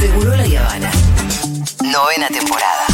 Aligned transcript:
Seguro 0.00 0.34
la 0.34 0.44
Habana. 0.44 0.90
Novena 1.82 2.28
temporada. 2.28 2.86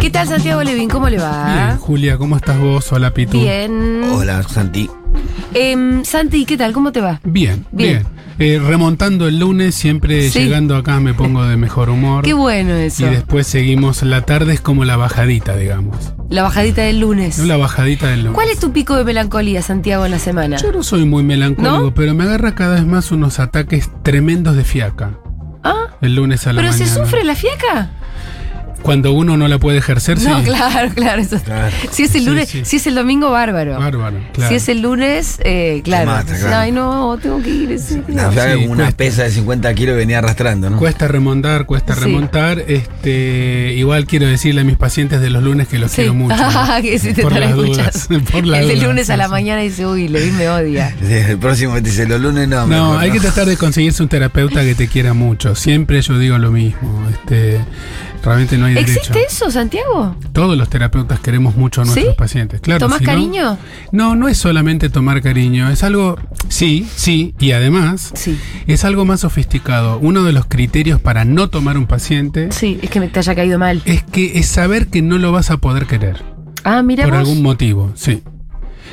¿Qué 0.00 0.10
tal, 0.10 0.26
Santiago 0.28 0.62
Levin? 0.62 0.88
¿Cómo 0.88 1.08
le 1.08 1.18
va? 1.18 1.66
Bien, 1.66 1.78
Julia, 1.78 2.18
¿cómo 2.18 2.36
estás 2.36 2.58
vos? 2.58 2.90
Hola, 2.92 3.14
Pitu. 3.14 3.40
Bien. 3.40 4.02
Hola, 4.12 4.42
Santi. 4.42 4.88
Em, 5.54 6.04
Santi, 6.04 6.44
¿qué 6.44 6.56
tal? 6.56 6.72
¿Cómo 6.72 6.92
te 6.92 7.00
va? 7.00 7.20
Bien, 7.24 7.64
Bien. 7.72 8.02
bien. 8.02 8.06
Eh, 8.38 8.58
remontando 8.58 9.28
el 9.28 9.38
lunes, 9.38 9.74
siempre 9.74 10.28
Sí. 10.30 10.40
llegando 10.40 10.74
acá 10.76 10.98
me 10.98 11.14
pongo 11.14 11.44
de 11.44 11.56
mejor 11.56 11.90
humor. 11.90 12.24
Qué 12.24 12.32
bueno 12.32 12.74
eso. 12.74 13.06
Y 13.06 13.10
después 13.10 13.46
seguimos. 13.46 14.02
La 14.02 14.22
tarde 14.22 14.54
es 14.54 14.60
como 14.60 14.84
la 14.84 14.96
bajadita, 14.96 15.54
digamos. 15.56 16.14
La 16.32 16.42
bajadita 16.42 16.80
del 16.80 17.00
lunes. 17.00 17.38
La 17.40 17.58
bajadita 17.58 18.08
del 18.08 18.20
lunes. 18.20 18.34
¿Cuál 18.34 18.48
es 18.48 18.58
tu 18.58 18.72
pico 18.72 18.96
de 18.96 19.04
melancolía, 19.04 19.60
Santiago, 19.60 20.06
en 20.06 20.12
la 20.12 20.18
semana? 20.18 20.56
Yo 20.56 20.72
no 20.72 20.82
soy 20.82 21.04
muy 21.04 21.22
melancólico, 21.22 21.78
¿No? 21.78 21.94
pero 21.94 22.14
me 22.14 22.24
agarra 22.24 22.54
cada 22.54 22.76
vez 22.76 22.86
más 22.86 23.12
unos 23.12 23.38
ataques 23.38 23.90
tremendos 24.02 24.56
de 24.56 24.64
fiaca. 24.64 25.10
¿Ah? 25.62 25.88
El 26.00 26.14
lunes 26.14 26.46
a 26.46 26.54
la 26.54 26.62
¿Pero 26.62 26.72
se 26.72 26.86
sufre 26.86 27.22
la 27.22 27.34
fiaca? 27.34 27.90
Cuando 28.82 29.12
uno 29.12 29.36
no 29.36 29.48
la 29.48 29.58
puede 29.58 29.78
ejercer, 29.78 30.18
sí. 30.18 30.26
No, 30.28 30.42
claro, 30.42 30.90
claro. 30.94 31.22
eso- 31.22 31.40
Claro. 31.42 31.74
Si 31.90 32.02
es 32.04 32.14
el 32.14 32.24
lunes, 32.26 32.48
sí. 32.48 32.62
si 32.64 32.76
es 32.76 32.86
el 32.86 32.94
domingo, 32.94 33.30
bárbaro. 33.30 33.78
Bárbaro, 33.78 34.18
claro. 34.32 34.48
Si 34.48 34.54
es 34.56 34.68
el 34.68 34.82
lunes, 34.82 35.38
eh, 35.44 35.80
claro. 35.84 36.06
mata, 36.10 36.36
claro. 36.36 36.56
Ay, 36.56 36.72
no, 36.72 37.18
tengo 37.20 37.40
que 37.42 37.50
ir. 37.50 37.78
con 37.78 38.14
una 38.70 38.84
cuesta. 38.84 38.96
pesa 38.96 39.22
de 39.24 39.30
50 39.30 39.72
kilos 39.74 39.96
venía 39.96 40.18
arrastrando, 40.18 40.68
¿no? 40.70 40.78
Cuesta 40.78 41.08
remontar, 41.08 41.64
cuesta 41.66 41.94
Sí. 41.94 42.00
remontar. 42.00 42.64
Este, 42.66 43.72
igual 43.76 44.06
quiero 44.06 44.26
decirle 44.26 44.60
a 44.62 44.64
mis 44.64 44.76
pacientes 44.76 45.20
de 45.20 45.30
los 45.30 45.42
lunes 45.42 45.68
que 45.68 45.78
los 45.78 45.90
Sí. 45.90 45.96
quiero 45.96 46.14
mucho. 46.14 46.36
¿no? 46.36 46.42
que 46.82 46.98
si 46.98 47.12
te 47.12 47.22
Por 47.22 47.32
están 47.32 47.40
las 47.50 47.58
escuchando. 47.58 47.90
dudas, 48.08 48.08
por 48.32 48.46
las 48.46 48.60
el 48.60 48.68
dudas, 48.68 48.82
lunes 48.84 49.10
a 49.10 49.16
la 49.16 49.24
sí. 49.26 49.30
mañana 49.30 49.60
dice, 49.62 49.86
uy, 49.86 50.08
Levin 50.08 50.36
me 50.36 50.48
odia. 50.48 50.94
El 51.02 51.38
próximo 51.38 51.74
te 51.74 51.80
dice 51.82 52.06
los 52.06 52.20
lunes 52.20 52.48
no. 52.48 52.66
No, 52.66 52.66
mejor 52.90 53.00
hay 53.00 53.10
que 53.10 53.20
tratar 53.20 53.46
de 53.46 53.56
conseguirse 53.56 54.02
un 54.02 54.08
terapeuta 54.08 54.62
que 54.62 54.74
te 54.74 54.88
quiera 54.88 55.14
mucho. 55.14 55.54
Siempre 55.54 56.00
yo 56.02 56.18
digo 56.18 56.38
lo 56.38 56.50
mismo. 56.50 57.06
Este, 57.10 57.60
realmente 58.22 58.56
no 58.58 58.66
hay 58.66 58.74
derecho. 58.74 58.92
¿Existe 59.00 59.24
eso, 59.28 59.50
Santiago? 59.50 60.16
Todos 60.32 60.56
los 60.56 60.68
terapeutas 60.68 61.20
queremos 61.20 61.56
mucho 61.56 61.82
a 61.82 61.84
nuestros 61.84 62.06
¿Sí? 62.08 62.14
pacientes. 62.16 62.60
Claro. 62.60 62.80
¿Tomás 62.80 62.98
si 62.98 63.04
no- 63.04 63.10
cariño? 63.10 63.58
No, 63.90 64.14
no 64.16 64.28
es 64.28 64.38
solamente 64.38 64.88
tomar 64.88 65.22
cariño. 65.22 65.68
Es 65.70 65.82
algo, 65.82 66.16
sí, 66.48 66.86
sí, 66.94 67.34
y 67.38 67.52
además 67.52 68.12
Sí. 68.14 68.38
es 68.66 68.84
algo 68.84 69.04
más 69.04 69.20
sofisticado. 69.20 69.98
Uno 70.00 70.24
de 70.24 70.32
los 70.32 70.46
criterios 70.46 71.00
para 71.00 71.24
no 71.24 71.48
tomar 71.50 71.76
un 71.78 71.86
paciente 71.86 72.48
Sí, 72.52 72.78
es 72.82 72.90
que 72.90 73.00
me 73.00 73.08
te 73.08 73.18
haya 73.18 73.34
caído 73.34 73.58
mal. 73.58 73.82
es 73.84 74.02
que 74.02 74.38
es 74.38 74.46
saber 74.46 74.88
que 74.88 75.02
no 75.02 75.18
lo 75.18 75.32
vas 75.32 75.50
a 75.50 75.56
poder 75.58 75.86
querer. 75.86 76.22
Ah, 76.64 76.82
mira 76.82 77.04
por 77.04 77.14
vos. 77.14 77.20
algún 77.20 77.42
motivo, 77.42 77.90
sí. 77.96 78.22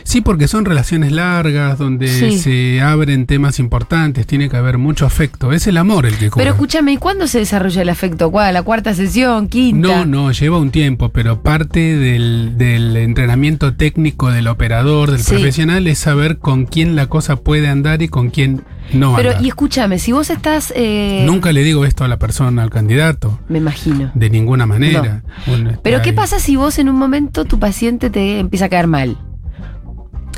Sí, 0.04 0.22
porque 0.22 0.48
son 0.48 0.66
relaciones 0.66 1.12
largas, 1.12 1.78
donde 1.78 2.08
Sí. 2.08 2.38
se 2.40 2.82
abren 2.82 3.26
temas 3.26 3.60
importantes, 3.60 4.26
tiene 4.28 4.50
que 4.50 4.58
haber 4.58 4.78
mucho 4.78 5.06
afecto. 5.06 5.52
Es 5.54 5.68
el 5.68 5.78
amor 5.78 6.06
el 6.06 6.18
que 6.18 6.30
cura. 6.30 6.44
Pero 6.44 6.54
escúchame, 6.56 6.94
¿y 6.94 6.98
cuándo 6.98 7.28
se 7.28 7.40
desarrolla 7.40 7.82
el 7.82 7.90
afecto? 7.90 8.32
¿Cuál? 8.32 8.54
¿La 8.54 8.64
cuarta 8.64 8.94
sesión? 8.94 9.48
¿Quinta? 9.48 9.88
No, 9.88 10.06
no, 10.06 10.32
lleva 10.32 10.58
un 10.58 10.72
tiempo, 10.72 11.10
pero 11.10 11.42
parte 11.42 11.80
del, 11.98 12.58
del 12.58 12.96
entrenamiento 12.98 13.74
técnico 13.76 14.32
del 14.32 14.48
operador, 14.48 15.12
del 15.12 15.22
Sí. 15.22 15.32
profesional, 15.36 15.88
es 15.88 16.00
saber 16.00 16.38
con 16.38 16.66
quién 16.66 16.96
la 16.96 17.08
cosa 17.08 17.36
puede 17.38 17.68
andar 17.68 18.02
y 18.02 18.08
con 18.08 18.30
quién 18.30 18.64
no 18.94 19.16
Pero, 19.16 19.32
anda. 19.32 19.44
y 19.44 19.48
escúchame, 19.50 20.00
si 20.00 20.12
vos 20.12 20.30
estás. 20.30 20.74
eh, 20.76 21.24
Nunca 21.26 21.52
le 21.52 21.64
digo 21.64 21.86
esto 21.86 22.04
a 22.04 22.08
la 22.08 22.18
persona, 22.18 22.64
al 22.64 22.70
candidato, 22.72 23.40
Me 23.48 23.60
imagino. 23.60 24.12
de 24.16 24.30
ninguna 24.30 24.66
manera. 24.66 25.22
Está 25.46 25.80
Pero, 25.84 26.02
¿qué 26.02 26.10
ahí. 26.10 26.16
pasa 26.16 26.40
si 26.40 26.56
vos 26.56 26.80
en 26.80 26.90
un 26.90 26.96
momento 26.98 27.46
tu 27.46 27.60
paciente 27.60 28.10
te 28.10 28.40
empieza 28.40 28.66
a 28.66 28.70
caer 28.70 28.88
mal? 28.88 29.18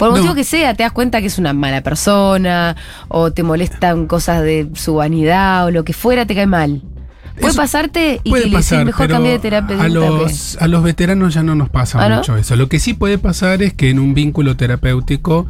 Por 0.02 0.08
el 0.08 0.14
No. 0.16 0.20
motivo 0.22 0.34
que 0.34 0.44
sea, 0.44 0.74
te 0.74 0.82
das 0.82 0.92
cuenta 0.92 1.22
que 1.22 1.28
es 1.28 1.38
una 1.38 1.54
mala 1.54 1.82
persona, 1.84 2.76
o 3.08 3.32
te 3.32 3.44
molestan 3.44 4.08
cosas 4.08 4.42
de 4.42 4.68
su 4.74 4.96
vanidad, 4.96 5.68
o 5.68 5.70
lo 5.70 5.84
que 5.84 5.94
fuera, 5.94 6.26
te 6.26 6.34
cae 6.34 6.48
mal. 6.48 6.82
Puede 7.40 7.52
Eso 7.52 7.62
pasarte 7.62 8.20
y 8.24 8.30
Puede 8.32 8.44
que 8.46 8.50
le 8.50 8.56
pasar, 8.58 8.84
mejor 8.86 9.08
cambie 9.08 9.32
de 9.34 9.40
terapeuta. 9.40 9.84
a 9.84 9.88
que- 9.88 9.94
los, 9.94 10.58
a 10.60 10.68
los 10.68 10.82
veteranos 10.84 11.36
ya 11.36 11.44
no 11.44 11.54
nos 11.54 11.70
pasa 11.70 12.04
¿Ah, 12.04 12.10
no? 12.10 12.18
mucho 12.18 12.36
eso. 12.36 12.56
Lo 12.56 12.68
que 12.68 12.80
sí 12.80 12.96
puede 12.96 13.20
pasar 13.20 13.62
es 13.62 13.74
que 13.74 13.90
en 13.92 14.00
un 14.00 14.16
vínculo 14.16 14.58
terapéutico 14.58 15.46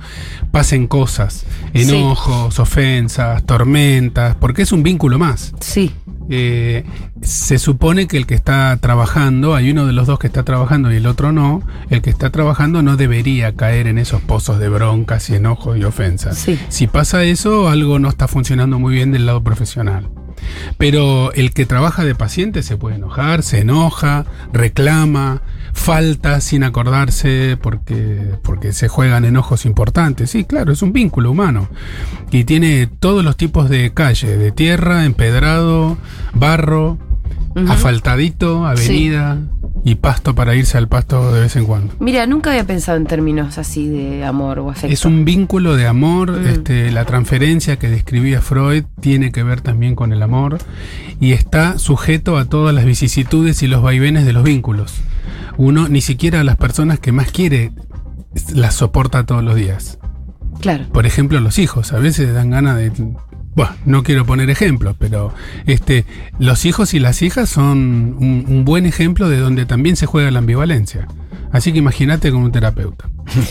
pasen 0.51 0.85
cosas, 0.87 1.45
Sí. 1.73 1.83
enojos, 1.83 2.59
ofensas, 2.59 3.43
tormentas, 3.45 4.35
porque 4.39 4.63
es 4.63 4.73
un 4.73 4.83
vínculo 4.83 5.17
más. 5.17 5.53
Sí, 5.61 5.91
Eh, 6.29 6.85
se 7.21 7.59
supone 7.59 8.07
que 8.07 8.17
el 8.17 8.25
que 8.25 8.35
está 8.35 8.77
trabajando, 8.77 9.55
hay 9.55 9.71
uno 9.71 9.85
de 9.85 9.93
los 9.93 10.07
dos 10.07 10.19
que 10.19 10.27
está 10.27 10.43
trabajando 10.43 10.91
y 10.91 10.97
el 10.97 11.07
otro 11.07 11.31
no, 11.31 11.61
el 11.89 12.01
que 12.01 12.09
está 12.09 12.29
trabajando 12.29 12.81
no 12.81 12.97
debería 12.97 13.53
caer 13.55 13.87
en 13.87 13.97
esos 13.97 14.21
pozos 14.21 14.59
de 14.59 14.69
broncas 14.69 15.29
y 15.29 15.35
enojos 15.35 15.77
y 15.77 15.83
ofensas. 15.83 16.37
Sí. 16.37 16.59
Si 16.69 16.87
pasa 16.87 17.23
eso, 17.23 17.69
algo 17.69 17.99
no 17.99 18.09
está 18.09 18.27
funcionando 18.27 18.79
muy 18.79 18.93
bien 18.93 19.11
del 19.11 19.25
lado 19.25 19.43
profesional. 19.43 20.09
Pero 20.77 21.33
el 21.33 21.53
que 21.53 21.65
trabaja 21.65 22.03
de 22.03 22.15
paciente 22.15 22.63
se 22.63 22.77
puede 22.77 22.95
enojar, 22.95 23.43
se 23.43 23.59
enoja, 23.59 24.25
reclama, 24.53 25.41
falta 25.73 26.41
sin 26.41 26.63
acordarse 26.63 27.57
porque, 27.61 28.35
porque 28.43 28.73
se 28.73 28.87
juegan 28.87 29.25
enojos 29.25 29.65
importantes. 29.65 30.31
Sí, 30.31 30.43
claro, 30.43 30.71
es 30.71 30.81
un 30.81 30.93
vínculo 30.93 31.31
humano. 31.31 31.69
Y 32.31 32.43
tiene 32.43 32.87
todos 32.87 33.23
los 33.23 33.37
tipos 33.37 33.69
de 33.69 33.93
calle, 33.93 34.37
de 34.37 34.51
tierra, 34.51 35.05
empedrado, 35.05 35.97
barro, 36.33 36.97
asfaltadito, 37.67 38.65
avenida 38.65 39.39
y 39.83 39.95
pasto 39.95 40.35
para 40.35 40.55
irse 40.55 40.77
al 40.77 40.87
pasto 40.87 41.33
de 41.33 41.41
vez 41.41 41.55
en 41.55 41.65
cuando. 41.65 41.93
Mira, 41.99 42.27
nunca 42.27 42.51
había 42.51 42.65
pensado 42.65 42.97
en 42.97 43.05
términos 43.07 43.57
así 43.57 43.87
de 43.89 44.23
amor 44.23 44.59
o 44.59 44.69
afecto. 44.69 44.93
Es 44.93 45.05
un 45.05 45.25
vínculo 45.25 45.75
de 45.75 45.87
amor, 45.87 46.31
Mm. 46.39 46.47
este, 46.47 46.91
la 46.91 47.05
transferencia 47.05 47.77
que 47.79 47.89
describía 47.89 48.41
Freud 48.41 48.83
tiene 48.99 49.31
que 49.31 49.43
ver 49.43 49.61
también 49.61 49.95
con 49.95 50.13
el 50.13 50.21
amor 50.21 50.59
y 51.19 51.31
está 51.33 51.79
sujeto 51.79 52.37
a 52.37 52.45
todas 52.45 52.75
las 52.75 52.85
vicisitudes 52.85 53.63
y 53.63 53.67
los 53.67 53.81
vaivenes 53.81 54.25
de 54.25 54.33
los 54.33 54.43
vínculos. 54.43 54.93
Uno 55.57 55.87
ni 55.89 56.01
siquiera 56.01 56.41
a 56.41 56.43
las 56.43 56.57
personas 56.57 56.99
que 56.99 57.11
más 57.11 57.31
quiere 57.31 57.71
las 58.53 58.75
soporta 58.75 59.25
todos 59.25 59.43
los 59.43 59.55
días. 59.55 59.97
Claro. 60.61 60.85
Por 60.93 61.05
ejemplo, 61.07 61.39
los 61.39 61.57
hijos, 61.57 61.91
a 61.91 61.97
veces 61.99 62.33
dan 62.33 62.51
ganas 62.51 62.77
de... 62.77 62.91
Bueno, 63.53 63.73
no 63.85 64.03
quiero 64.03 64.25
poner 64.25 64.49
ejemplos, 64.49 64.95
pero 64.97 65.33
este, 65.65 66.05
los 66.39 66.65
hijos 66.65 66.93
y 66.93 66.99
las 66.99 67.21
hijas 67.21 67.49
son 67.49 67.77
un, 68.17 68.45
un 68.47 68.65
buen 68.65 68.85
ejemplo 68.85 69.27
de 69.27 69.37
donde 69.39 69.65
también 69.65 69.95
se 69.95 70.05
juega 70.05 70.31
la 70.31 70.39
ambivalencia. 70.39 71.07
Así 71.51 71.73
que 71.73 71.79
imagínate 71.79 72.31
con 72.31 72.43
un 72.43 72.51
terapeuta. 72.51 73.09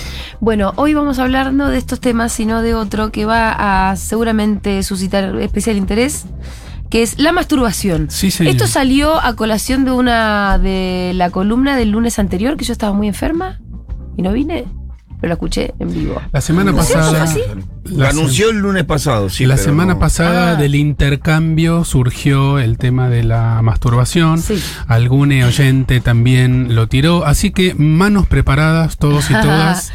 Bueno, 0.43 0.73
hoy 0.77 0.95
vamos 0.95 1.19
a 1.19 1.25
hablar 1.25 1.53
no 1.53 1.69
de 1.69 1.77
estos 1.77 2.01
temas, 2.01 2.33
sino 2.33 2.63
de 2.63 2.75
otro 2.75 3.13
que 3.13 3.27
va 3.27 3.91
a 3.91 3.97
seguramente 3.97 4.83
suscitar 4.83 5.37
especial 5.37 5.77
interés, 5.77 6.25
que 6.89 7.03
es 7.03 7.19
la 7.19 7.33
masturbación. 7.33 8.11
Sí, 8.11 8.31
señor. 8.31 8.53
Esto 8.53 8.67
salió 8.67 9.21
a 9.23 9.37
colación 9.37 9.85
de 9.85 9.91
una 9.91 10.57
de 10.57 11.13
la 11.15 11.29
columna 11.29 11.77
del 11.77 11.91
lunes 11.91 12.19
anterior, 12.19 12.57
que 12.57 12.65
yo 12.65 12.73
estaba 12.73 12.95
muy 12.95 13.07
enferma 13.07 13.61
y 14.17 14.23
no 14.23 14.33
vine, 14.33 14.65
pero 15.21 15.29
la 15.29 15.35
escuché 15.35 15.75
en 15.79 15.93
vivo. 15.93 16.21
La 16.33 16.41
semana 16.41 16.73
pasada... 16.73 17.27
La 17.85 18.11
anunció 18.11 18.51
el 18.51 18.59
lunes 18.59 18.85
pasado, 18.85 19.29
sí. 19.31 19.47
la 19.47 19.57
semana 19.57 19.95
no. 19.95 19.99
pasada 20.01 20.53
Ah. 20.53 20.55
del 20.57 20.75
intercambio 20.77 21.85
surgió 21.85 22.59
el 22.59 22.79
tema 22.79 23.09
de 23.09 23.25
la 23.25 23.61
masturbación. 23.63 24.39
Sí. 24.41 24.63
Algún 24.87 25.33
oyente 25.43 26.01
también 26.01 26.75
lo 26.75 26.89
tiró. 26.89 27.25
Así 27.27 27.51
que 27.51 27.75
manos 27.75 28.27
preparadas, 28.27 28.97
todos 28.97 29.31
y 29.31 29.35
todas. 29.43 29.93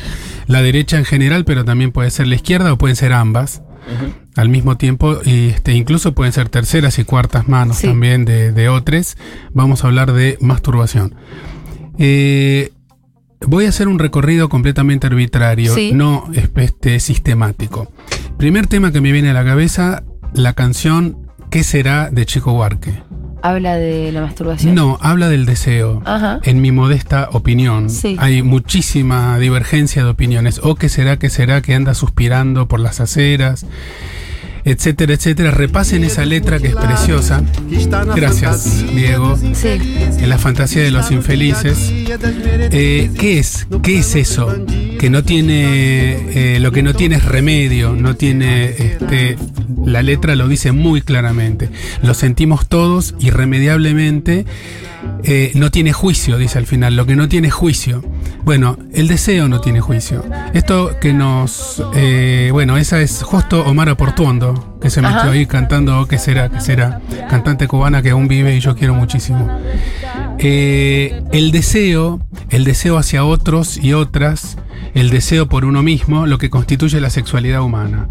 la 0.48 0.62
derecha 0.62 0.98
en 0.98 1.06
general, 1.06 1.46
pero 1.46 1.64
también 1.66 1.92
puede 1.92 2.12
ser 2.12 2.28
la 2.28 2.36
izquierda 2.36 2.74
o 2.74 2.78
pueden 2.78 2.96
ser 2.96 3.14
ambas. 3.14 3.62
Al 4.36 4.50
mismo 4.50 4.78
tiempo, 4.78 5.20
y 5.24 5.50
este, 5.50 5.74
incluso 5.74 6.14
pueden 6.14 6.34
ser 6.34 6.50
terceras 6.50 6.98
y 7.00 7.04
cuartas 7.06 7.48
manos 7.48 7.78
Sí. 7.78 7.88
también 7.88 8.26
de, 8.26 8.52
de 8.52 8.68
otros. 8.68 9.16
Vamos 9.54 9.84
a 9.84 9.88
hablar 9.88 10.12
de 10.12 10.38
masturbación. 10.42 11.16
Eh, 11.98 12.72
voy 13.42 13.66
a 13.66 13.70
hacer 13.70 13.88
un 13.88 14.00
recorrido 14.00 14.50
completamente 14.50 15.08
arbitrario, 15.08 15.74
Sí. 15.74 15.92
no 15.94 16.30
este, 16.58 17.00
sistemático. 17.00 17.92
Primer 18.38 18.68
tema 18.68 18.92
que 18.92 19.02
me 19.02 19.12
viene 19.12 19.30
a 19.30 19.34
la 19.34 19.46
cabeza, 19.46 20.04
la 20.34 20.54
canción 20.54 21.26
¿Qué 21.50 21.64
será 21.64 22.10
de 22.10 22.26
Chico 22.26 22.52
Huarque? 22.52 23.02
Habla 23.42 23.76
de 23.78 24.12
la 24.12 24.20
masturbación. 24.22 24.76
No, 24.76 24.98
habla 25.02 25.30
del 25.30 25.46
deseo. 25.46 26.02
Ajá. 26.04 26.40
En 26.44 26.60
mi 26.60 26.72
modesta 26.74 27.30
opinión, 27.32 27.90
Sí. 27.90 28.18
hay 28.20 28.42
muchísima 28.42 29.38
divergencia 29.38 30.04
de 30.04 30.10
opiniones. 30.10 30.60
O 30.64 30.76
qué 30.76 30.90
será, 30.90 31.18
qué 31.18 31.30
será 31.30 31.62
que 31.62 31.74
anda 31.76 31.94
suspirando 31.94 32.68
por 32.68 32.80
las 32.82 33.00
aceras. 33.00 33.66
Etcétera, 34.66 35.14
etcétera. 35.14 35.52
Repasen 35.52 36.04
esa 36.04 36.26
letra 36.26 36.60
que 36.60 36.68
es 36.70 36.76
preciosa. 36.76 37.44
Gracias, 38.16 38.84
Diego. 38.94 39.38
Sí. 39.54 39.68
En 40.20 40.30
la 40.30 40.38
fantasía 40.38 40.82
de 40.84 40.92
los 40.92 41.12
infelices. 41.12 41.78
Eh, 41.92 43.12
¿Qué 43.18 43.40
es? 43.40 43.68
¿Qué 43.84 44.00
es 44.00 44.16
eso? 44.16 44.54
Que 45.00 45.10
no 45.10 45.24
tiene. 45.24 46.56
eh, 46.56 46.60
lo 46.60 46.72
que 46.72 46.84
no 46.84 46.94
tiene 46.94 47.16
es 47.18 47.26
remedio, 47.26 47.94
no 47.94 48.16
tiene. 48.16 48.66
Este, 48.70 49.38
la 49.86 50.02
letra 50.02 50.36
lo 50.36 50.48
dice 50.48 50.72
muy 50.72 51.02
claramente. 51.02 51.70
Lo 52.02 52.14
sentimos 52.14 52.68
todos 52.68 53.14
irremediablemente. 53.20 54.46
Eh, 55.24 55.52
no 55.54 55.70
tiene 55.70 55.94
juicio, 55.94 56.38
dice 56.38 56.58
al 56.58 56.66
final. 56.66 56.96
Lo 56.96 57.06
que 57.06 57.16
no 57.16 57.30
tiene 57.30 57.52
juicio. 57.52 58.04
Bueno, 58.44 58.78
el 58.94 59.08
deseo 59.08 59.48
no 59.48 59.62
tiene 59.62 59.80
juicio. 59.82 60.24
Esto 60.54 60.98
que 61.00 61.14
nos. 61.14 61.84
eh, 61.96 62.50
bueno, 62.52 62.78
esa 62.78 63.02
es 63.02 63.22
justo 63.24 63.62
Omar 63.66 63.96
Portuondo, 63.98 64.55
que 64.86 64.92
se 64.92 65.02
metió 65.02 65.18
Ajá. 65.18 65.32
ahí 65.32 65.48
cantando 65.48 66.00
"Oh, 66.00 66.06
¿Qué 66.06 66.20
será? 66.20 66.48
¿Qué 66.50 66.62
será? 66.62 67.02
Cantante 67.28 67.68
cubana 67.68 68.04
que 68.04 68.12
aún 68.12 68.28
vive 68.28 68.56
y 68.56 68.60
yo 68.60 68.76
quiero 68.76 68.94
muchísimo. 68.94 69.50
Eh, 70.38 71.24
el 71.32 71.50
deseo, 71.52 72.20
el 72.52 72.66
deseo 72.66 73.00
hacia 73.00 73.26
otros 73.26 73.78
y 73.84 73.94
otras, 73.94 74.60
el 74.94 75.10
deseo 75.10 75.48
por 75.50 75.66
uno 75.66 75.82
mismo, 75.82 76.28
lo 76.28 76.38
que 76.38 76.52
constituye 76.52 77.02
la 77.02 77.10
sexualidad 77.10 77.64
humana. 77.64 78.10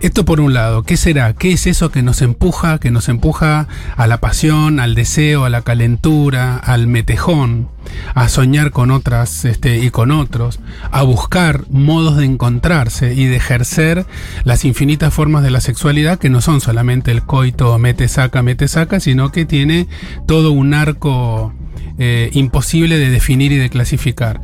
Esto 0.00 0.24
por 0.24 0.40
un 0.40 0.54
lado, 0.54 0.84
¿qué 0.84 0.96
será? 0.96 1.32
¿Qué 1.32 1.50
es 1.52 1.66
eso 1.66 1.90
que 1.90 2.02
nos 2.02 2.22
empuja, 2.22 2.78
que 2.78 2.92
nos 2.92 3.08
empuja 3.08 3.66
a 3.96 4.06
la 4.06 4.20
pasión, 4.20 4.78
al 4.78 4.94
deseo, 4.94 5.44
a 5.44 5.50
la 5.50 5.62
calentura, 5.62 6.56
al 6.56 6.86
metejón, 6.86 7.68
a 8.14 8.28
soñar 8.28 8.70
con 8.70 8.92
otras 8.92 9.44
este, 9.44 9.78
y 9.78 9.90
con 9.90 10.12
otros, 10.12 10.60
a 10.92 11.02
buscar 11.02 11.64
modos 11.70 12.16
de 12.16 12.26
encontrarse 12.26 13.12
y 13.14 13.24
de 13.24 13.36
ejercer 13.36 14.06
las 14.44 14.64
infinitas 14.64 15.12
formas 15.12 15.42
de 15.42 15.50
la 15.50 15.60
sexualidad 15.60 16.20
que 16.20 16.30
no 16.30 16.42
son 16.42 16.60
solamente 16.60 17.10
el 17.10 17.24
coito 17.24 17.76
mete 17.78 18.06
saca, 18.06 18.40
mete 18.40 18.68
saca, 18.68 19.00
sino 19.00 19.32
que 19.32 19.46
tiene 19.46 19.88
todo 20.28 20.52
un 20.52 20.74
arco 20.74 21.52
eh, 21.98 22.30
imposible 22.34 22.98
de 22.98 23.10
definir 23.10 23.50
y 23.50 23.56
de 23.56 23.68
clasificar. 23.68 24.40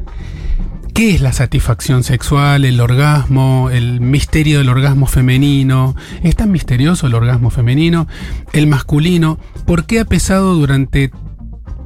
¿Qué 0.94 1.12
es 1.12 1.20
la 1.20 1.32
satisfacción 1.32 2.05
sexual, 2.05 2.64
el 2.64 2.81
orgasmo, 2.81 3.69
el 3.69 4.00
misterio 4.00 4.58
del 4.58 4.69
orgasmo 4.69 5.06
femenino? 5.06 5.96
¿Es 6.23 6.37
tan 6.37 6.52
misterioso 6.52 7.08
el 7.08 7.14
orgasmo 7.14 7.50
femenino? 7.50 8.06
¿El 8.52 8.69
masculino? 8.69 9.41
¿Por 9.67 9.87
qué 9.87 9.99
ha 9.99 10.05
pesado 10.05 10.55
durante 10.55 11.11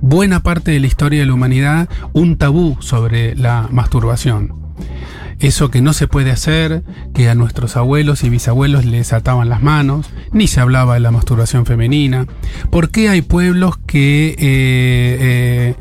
buena 0.03 0.43
parte 0.43 0.73
de 0.73 0.81
la 0.81 0.89
historia 0.89 1.21
de 1.21 1.27
la 1.27 1.33
humanidad 1.33 1.89
un 2.13 2.37
tabú 2.37 2.77
sobre 2.81 3.35
la 3.35 3.67
masturbación? 3.73 4.53
Eso 5.41 5.71
que 5.71 5.81
no 5.81 5.93
se 5.93 6.09
puede 6.09 6.31
hacer, 6.31 6.83
que 7.15 7.29
a 7.29 7.35
nuestros 7.35 7.77
abuelos 7.77 8.25
y 8.25 8.29
bisabuelos 8.29 8.85
les 8.85 9.13
ataban 9.13 9.49
las 9.49 9.63
manos, 9.63 10.11
ni 10.33 10.49
se 10.49 10.61
hablaba 10.61 10.95
de 10.95 11.01
la 11.01 11.11
masturbación 11.11 11.65
femenina. 11.65 12.27
¿Por 12.71 12.91
qué 12.91 13.09
hay 13.09 13.23
pueblos 13.23 13.77
que 13.87 14.31
eh, 14.31 14.37
eh, 14.41 15.75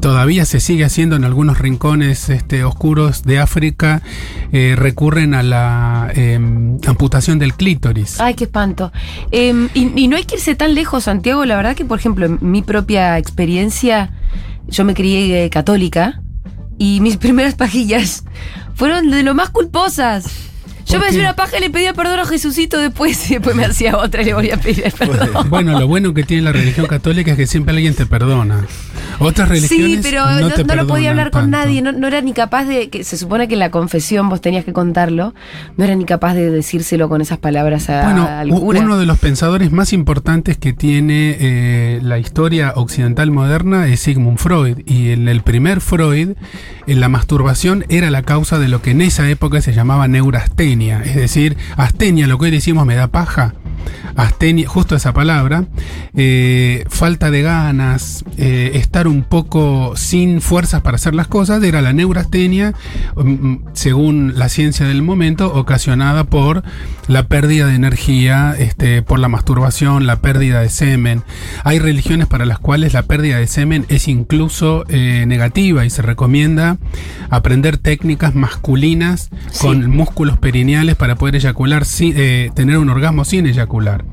todavía 0.00 0.44
se 0.46 0.60
sigue 0.60 0.84
haciendo 0.84 1.16
en 1.16 1.24
algunos 1.24 1.58
rincones 1.58 2.30
este, 2.30 2.64
oscuros 2.64 3.24
de 3.24 3.38
África, 3.38 4.02
eh, 4.52 4.74
recurren 4.76 5.34
a 5.34 5.42
la 5.42 6.10
eh, 6.14 6.36
amputación 6.86 7.38
del 7.38 7.54
clítoris? 7.54 8.20
Ay, 8.20 8.34
qué 8.34 8.44
espanto. 8.44 8.90
Eh, 9.32 9.68
y, 9.74 10.02
y 10.02 10.08
no 10.08 10.16
hay 10.16 10.24
que 10.24 10.36
irse 10.36 10.54
tan 10.54 10.74
lejos, 10.74 11.04
Santiago. 11.04 11.44
La 11.44 11.56
verdad 11.56 11.76
que, 11.76 11.84
por 11.84 11.98
ejemplo, 11.98 12.24
en 12.24 12.38
mi 12.40 12.62
propia 12.62 13.18
experiencia, 13.18 14.12
yo 14.66 14.84
me 14.84 14.94
crié 14.94 15.44
eh, 15.44 15.50
católica 15.50 16.22
y 16.78 17.00
mis 17.00 17.16
primeras 17.16 17.54
pajillas 17.54 18.24
fueron 18.74 19.10
de 19.10 19.22
lo 19.22 19.34
más 19.34 19.50
culposas. 19.50 20.26
Yo 20.88 20.94
¿Por 20.94 21.00
me 21.02 21.08
hacía 21.08 21.20
una 21.20 21.36
paja 21.36 21.58
y 21.58 21.60
le 21.60 21.70
pedía 21.70 21.92
perdón 21.92 22.18
a 22.20 22.26
Jesucito 22.26 22.78
después 22.78 23.30
y 23.30 23.34
después 23.34 23.54
me 23.54 23.64
hacía 23.64 23.96
otra 23.96 24.22
y 24.22 24.24
le 24.26 24.34
volvía 24.34 24.54
a 24.54 24.58
pedir 24.58 24.90
perdón. 24.98 25.48
Bueno, 25.50 25.78
lo 25.78 25.86
bueno 25.86 26.14
que 26.14 26.22
tiene 26.24 26.42
la 26.42 26.52
religión 26.52 26.86
católica 26.86 27.32
es 27.32 27.36
que 27.36 27.46
siempre 27.46 27.74
alguien 27.74 27.94
te 27.94 28.06
perdona. 28.06 28.66
Otras 29.20 29.48
religiones 29.48 29.96
Sí, 29.96 30.00
pero 30.02 30.24
no, 30.26 30.40
no, 30.40 30.50
te 30.50 30.64
no 30.64 30.74
lo 30.76 30.86
podía 30.86 31.10
hablar 31.10 31.30
con 31.30 31.42
tanto. 31.50 31.56
nadie, 31.58 31.82
no, 31.82 31.90
no 31.92 32.06
era 32.06 32.20
ni 32.20 32.32
capaz 32.32 32.64
de, 32.66 32.88
que 32.88 33.02
se 33.04 33.16
supone 33.18 33.48
que 33.48 33.54
en 33.54 33.60
la 33.60 33.70
confesión 33.70 34.28
vos 34.28 34.40
tenías 34.40 34.64
que 34.64 34.72
contarlo, 34.72 35.34
no 35.76 35.84
era 35.84 35.94
ni 35.96 36.04
capaz 36.04 36.34
de 36.34 36.50
decírselo 36.50 37.08
con 37.08 37.20
esas 37.20 37.38
palabras 37.38 37.90
a- 37.90 38.04
Bueno, 38.04 38.26
al 38.28 38.52
u- 38.52 38.60
cura. 38.60 38.80
uno 38.80 38.96
de 38.96 39.06
los 39.06 39.18
pensadores 39.18 39.72
más 39.72 39.92
importantes 39.92 40.56
que 40.56 40.72
tiene 40.72 41.36
eh, 41.40 41.98
la 42.02 42.18
historia 42.18 42.72
occidental 42.76 43.30
moderna 43.32 43.88
es 43.88 44.00
Sigmund 44.00 44.38
Freud. 44.38 44.78
Y 44.86 45.10
en 45.10 45.26
el 45.28 45.40
primer 45.42 45.80
Freud, 45.80 46.30
en 46.86 47.00
la 47.00 47.08
masturbación 47.08 47.84
era 47.88 48.10
la 48.10 48.22
causa 48.22 48.58
de 48.60 48.68
lo 48.68 48.82
que 48.82 48.92
en 48.92 49.00
esa 49.02 49.28
época 49.28 49.60
se 49.60 49.72
llamaba 49.72 50.06
neurastenia. 50.06 50.77
Es 50.80 51.16
decir, 51.16 51.56
astenia, 51.76 52.26
lo 52.26 52.38
que 52.38 52.46
hoy 52.46 52.50
decimos 52.50 52.86
me 52.86 52.94
da 52.94 53.08
paja. 53.08 53.54
Astenia, 54.16 54.68
justo 54.68 54.96
esa 54.96 55.12
palabra, 55.12 55.64
eh, 56.14 56.84
falta 56.88 57.30
de 57.30 57.42
ganas, 57.42 58.24
eh, 58.36 58.72
estar 58.74 59.06
un 59.06 59.22
poco 59.22 59.96
sin 59.96 60.40
fuerzas 60.40 60.82
para 60.82 60.96
hacer 60.96 61.14
las 61.14 61.28
cosas, 61.28 61.62
era 61.62 61.80
la 61.82 61.92
neurastenia, 61.92 62.74
mm, 63.16 63.56
según 63.72 64.34
la 64.36 64.48
ciencia 64.48 64.86
del 64.86 65.02
momento, 65.02 65.54
ocasionada 65.54 66.24
por 66.24 66.64
la 67.08 67.24
pérdida 67.26 67.66
de 67.66 67.74
energía, 67.74 68.54
este, 68.58 69.02
por 69.02 69.18
la 69.18 69.28
masturbación, 69.28 70.06
la 70.06 70.20
pérdida 70.20 70.60
de 70.60 70.68
semen. 70.68 71.22
Hay 71.64 71.78
religiones 71.80 72.26
para 72.28 72.44
las 72.46 72.58
cuales 72.58 72.92
la 72.92 73.02
pérdida 73.02 73.38
de 73.38 73.46
semen 73.48 73.86
es 73.88 74.06
incluso 74.08 74.84
eh, 74.88 75.24
negativa 75.26 75.84
y 75.84 75.90
se 75.90 76.02
recomienda 76.02 76.76
aprender 77.30 77.78
técnicas 77.78 78.34
masculinas 78.34 79.30
Sí. 79.50 79.66
con 79.66 79.90
músculos 79.90 80.38
perineales 80.38 80.94
para 80.96 81.16
poder 81.16 81.36
eyacular, 81.36 81.84
sin- 81.84 82.14
eh, 82.16 82.50
tener 82.54 82.78
un 82.78 82.90
orgasmo 82.90 83.24
sin 83.24 83.46
eyacular. 83.46 84.04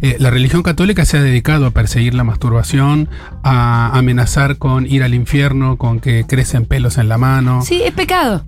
Eh, 0.00 0.16
la 0.20 0.30
religión 0.30 0.62
católica 0.62 1.04
se 1.04 1.16
ha 1.18 1.22
dedicado 1.22 1.66
a 1.66 1.70
perseguir 1.72 2.14
la 2.14 2.22
masturbación, 2.22 3.08
a 3.42 3.90
amenazar 3.98 4.56
con 4.56 4.86
ir 4.86 5.02
al 5.02 5.12
infierno, 5.14 5.76
con 5.76 5.98
que 5.98 6.24
crecen 6.28 6.66
pelos 6.66 6.98
en 6.98 7.08
la 7.08 7.18
mano. 7.18 7.62
Sí, 7.62 7.82
es 7.84 7.92
pecado, 7.94 8.44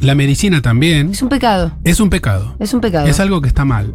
La 0.00 0.14
medicina 0.14 0.62
también 0.62 1.10
es 1.10 1.22
un 1.22 1.28
pecado, 1.28 1.72
es 1.84 1.98
un 2.00 2.08
pecado. 2.10 2.54
es 2.58 2.72
un 2.72 2.80
pecado. 2.80 3.06
Es 3.06 3.18
algo 3.20 3.40
que 3.40 3.48
está 3.48 3.64
mal. 3.64 3.94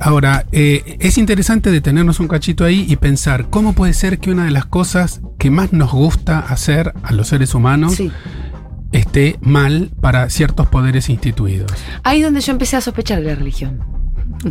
Ahora, 0.00 0.46
eh, 0.52 0.96
es 1.00 1.18
interesante 1.18 1.70
detenernos 1.70 2.20
un 2.20 2.28
cachito 2.28 2.64
ahí 2.64 2.86
y 2.88 2.96
pensar 2.96 3.48
cómo 3.50 3.74
puede 3.74 3.92
ser 3.92 4.18
que 4.18 4.30
una 4.30 4.44
de 4.44 4.50
las 4.50 4.64
cosas 4.66 5.20
que 5.38 5.50
más 5.50 5.72
nos 5.72 5.92
gusta 5.92 6.38
hacer 6.38 6.94
a 7.02 7.12
los 7.12 7.28
seres 7.28 7.54
humanos 7.54 7.94
Sí. 7.94 8.10
esté 8.92 9.36
mal 9.42 9.90
para 10.00 10.30
ciertos 10.30 10.68
poderes 10.68 11.08
instituidos. 11.10 11.70
Ahí 12.02 12.18
es 12.18 12.24
donde 12.24 12.40
yo 12.40 12.52
empecé 12.52 12.76
a 12.76 12.80
sospechar 12.80 13.20
de 13.20 13.26
la 13.26 13.34
religión. 13.34 13.80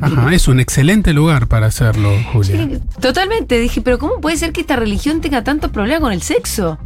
Ajá, 0.01 0.33
es 0.33 0.47
un 0.47 0.59
excelente 0.59 1.13
lugar 1.13 1.47
para 1.47 1.67
hacerlo, 1.67 2.11
Julia. 2.33 2.67
Sí, 2.67 2.79
totalmente, 2.99 3.59
dije, 3.59 3.81
pero 3.81 3.97
¿cómo 3.99 4.19
puede 4.21 4.37
ser 4.37 4.51
que 4.51 4.61
esta 4.61 4.75
religión 4.75 5.21
tenga 5.21 5.43
tantos 5.43 5.71
problemas 5.71 6.01
con 6.01 6.11
el 6.11 6.21
sexo? 6.21 6.79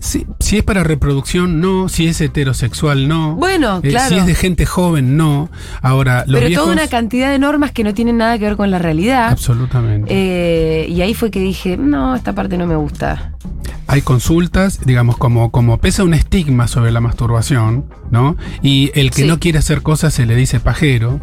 Si 0.00 0.56
es 0.56 0.62
para 0.62 0.84
reproducción, 0.84 1.60
no. 1.60 1.88
Si 1.88 2.06
es 2.06 2.20
heterosexual, 2.20 3.08
no. 3.08 3.34
Bueno, 3.36 3.80
Eh, 3.82 3.88
claro. 3.90 4.08
Si 4.08 4.14
es 4.20 4.26
de 4.26 4.34
gente 4.34 4.64
joven, 4.66 5.16
no. 5.16 5.50
Ahora, 5.82 6.24
los 6.26 6.36
pero 6.36 6.46
viejos... 6.48 6.64
toda 6.64 6.74
una 6.76 6.88
cantidad 6.88 7.30
de 7.30 7.38
normas 7.38 7.72
que 7.72 7.84
no 7.84 7.94
tienen 7.94 8.16
nada 8.18 8.38
que 8.38 8.44
ver 8.44 8.56
con 8.56 8.70
la 8.70 8.78
realidad. 8.78 9.28
Absolutamente. 9.30 10.08
Eh, 10.10 10.88
y 10.88 11.00
ahí 11.02 11.14
fue 11.14 11.30
que 11.30 11.40
dije, 11.40 11.76
no, 11.76 12.14
esta 12.14 12.32
parte 12.34 12.56
no 12.58 12.66
me 12.66 12.76
gusta. 12.76 13.32
hay 13.86 14.02
consultas, 14.02 14.80
digamos, 14.84 15.16
como, 15.16 15.50
como 15.50 15.78
pesa 15.78 16.04
un 16.04 16.12
estigma 16.14 16.68
sobre 16.68 16.92
la 16.92 17.00
masturbación, 17.00 17.86
¿no? 18.10 18.36
Y 18.62 18.90
el 18.94 19.10
que 19.10 19.22
Sí. 19.22 19.28
no 19.28 19.38
quiere 19.40 19.58
hacer 19.58 19.82
cosas 19.82 20.12
se 20.14 20.26
le 20.26 20.34
dice 20.36 20.60
pajero. 20.60 21.20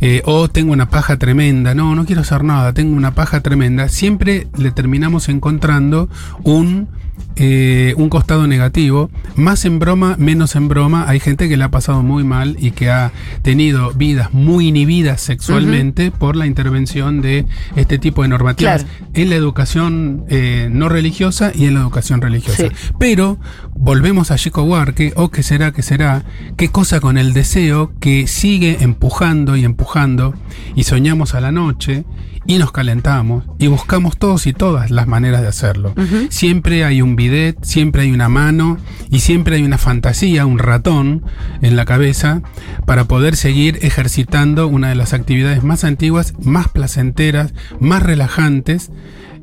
eh, 0.00 0.22
o 0.24 0.48
tengo 0.48 0.72
una 0.72 0.88
paja 0.88 1.16
tremenda, 1.18 1.74
no, 1.74 1.94
no 1.94 2.06
quiero 2.06 2.20
hacer 2.22 2.44
nada, 2.44 2.72
tengo 2.72 2.96
una 2.96 3.14
paja 3.14 3.40
tremenda. 3.42 3.88
Siempre 3.88 4.46
le 4.56 4.70
terminamos 4.70 5.28
encontrando 5.28 6.08
un, 6.44 6.88
eh, 7.36 7.94
un 7.96 8.08
costado 8.08 8.46
negativo, 8.46 9.10
más 9.36 9.64
en 9.64 9.78
broma, 9.78 10.16
menos 10.18 10.56
en 10.56 10.68
broma. 10.68 11.04
Hay 11.08 11.20
gente 11.20 11.48
que 11.48 11.56
le 11.56 11.64
ha 11.64 11.70
pasado 11.70 12.02
muy 12.02 12.24
mal 12.24 12.56
y 12.58 12.72
que 12.72 12.90
ha 12.90 13.12
tenido 13.42 13.92
vidas 13.92 14.32
muy 14.34 14.68
inhibidas 14.68 15.20
sexualmente 15.20 16.10
por 16.10 16.34
la 16.34 16.46
intervención 16.46 17.20
de 17.20 17.46
este 17.76 17.98
tipo 17.98 18.22
de 18.22 18.28
normativas 18.28 18.84
Claro. 18.84 19.06
en 19.14 19.30
la 19.30 19.36
educación 19.36 20.24
eh, 20.28 20.68
no 20.70 20.88
religiosa 20.88 21.52
y 21.54 21.66
en 21.66 21.74
la 21.74 21.80
educación 21.80 22.20
religiosa. 22.20 22.64
Sí. 22.68 22.92
Pero 22.98 23.38
volvemos 23.74 24.30
a 24.32 24.36
Chico 24.36 24.64
Huarque, 24.64 25.12
o 25.14 25.30
qué 25.30 25.42
será, 25.44 25.72
qué 25.72 25.82
será, 25.82 26.24
qué 26.56 26.68
cosa 26.70 27.00
con 27.00 27.18
el 27.18 27.32
deseo 27.34 27.92
que 28.00 28.26
sigue 28.26 28.78
empujando 28.80 29.56
y 29.56 29.64
empujando 29.64 30.34
y 30.74 30.82
soñamos 30.84 31.34
a 31.34 31.40
la 31.40 31.52
noche 31.52 32.04
y 32.48 32.56
nos 32.56 32.72
calentamos 32.72 33.44
y 33.58 33.66
buscamos 33.66 34.16
todos 34.16 34.46
y 34.46 34.54
todas 34.54 34.90
las 34.90 35.06
maneras 35.06 35.42
de 35.42 35.48
hacerlo. 35.48 35.94
Siempre 36.30 36.82
hay 36.82 37.02
un 37.02 37.14
bidet, 37.14 37.62
siempre 37.62 38.02
hay 38.02 38.10
una 38.10 38.30
mano 38.30 38.78
y 39.10 39.20
siempre 39.20 39.56
hay 39.56 39.64
una 39.64 39.76
fantasía, 39.76 40.46
un 40.46 40.58
ratón 40.58 41.22
en 41.60 41.76
la 41.76 41.84
cabeza 41.84 42.40
para 42.86 43.04
poder 43.04 43.36
seguir 43.36 43.78
ejercitando 43.82 44.66
una 44.66 44.88
de 44.88 44.94
las 44.94 45.12
actividades 45.12 45.62
más 45.62 45.84
antiguas, 45.84 46.32
más 46.40 46.68
placenteras, 46.68 47.52
más 47.80 48.02
relajantes 48.02 48.90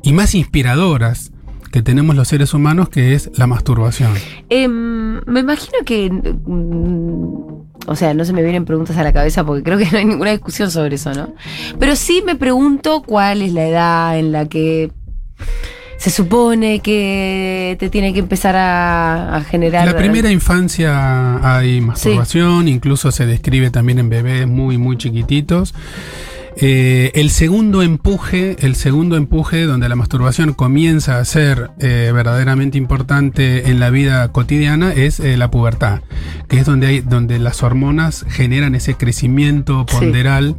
y 0.02 0.12
más 0.12 0.34
inspiradoras 0.34 1.30
que 1.70 1.82
tenemos 1.82 2.16
los 2.16 2.26
seres 2.26 2.54
humanos, 2.54 2.88
que 2.88 3.14
es 3.14 3.30
la 3.36 3.46
masturbación. 3.46 4.14
Em, 4.48 5.20
me 5.26 5.40
imagino 5.40 5.78
que 5.84 6.10
mm, 6.10 7.65
o 7.86 7.96
sea, 7.96 8.14
no 8.14 8.24
se 8.24 8.32
me 8.32 8.42
vienen 8.42 8.64
preguntas 8.64 8.96
a 8.96 9.02
la 9.02 9.12
cabeza 9.12 9.44
porque 9.44 9.62
creo 9.62 9.78
que 9.78 9.90
no 9.90 9.98
hay 9.98 10.04
ninguna 10.04 10.32
discusión 10.32 10.70
sobre 10.70 10.96
eso, 10.96 11.12
¿no? 11.14 11.32
Pero 11.78 11.96
sí 11.96 12.22
me 12.24 12.36
pregunto 12.36 13.02
cuál 13.02 13.42
es 13.42 13.52
la 13.52 13.66
edad 13.66 14.18
en 14.18 14.32
la 14.32 14.46
que 14.46 14.90
se 15.98 16.10
supone 16.10 16.80
que 16.80 17.76
te 17.78 17.88
tiene 17.88 18.12
que 18.12 18.18
empezar 18.18 18.56
a, 18.56 19.36
a 19.36 19.44
generar. 19.44 19.86
La 19.86 19.96
primera 19.96 20.30
infancia 20.30 21.56
hay 21.56 21.80
masturbación, 21.80 22.68
incluso 22.68 23.10
se 23.10 23.26
describe 23.26 23.70
también 23.70 23.98
en 23.98 24.10
bebés 24.10 24.46
muy, 24.46 24.78
muy 24.78 24.98
chiquititos. 24.98 25.74
Eh, 26.58 27.10
el 27.14 27.28
segundo 27.28 27.82
empuje, 27.82 28.56
el 28.60 28.76
segundo 28.76 29.16
empuje 29.16 29.64
donde 29.64 29.90
la 29.90 29.96
masturbación 29.96 30.54
comienza 30.54 31.18
a 31.18 31.24
ser 31.26 31.70
eh, 31.80 32.10
verdaderamente 32.14 32.78
importante 32.78 33.68
en 33.70 33.78
la 33.78 33.90
vida 33.90 34.32
cotidiana 34.32 34.92
es 34.92 35.20
eh, 35.20 35.36
la 35.36 35.50
pubertad, 35.50 36.00
que 36.48 36.58
es 36.58 36.64
donde 36.64 36.86
hay, 36.86 37.00
donde 37.00 37.38
las 37.38 37.62
hormonas 37.62 38.24
generan 38.30 38.74
ese 38.74 38.94
crecimiento 38.94 39.84
ponderal. 39.86 40.56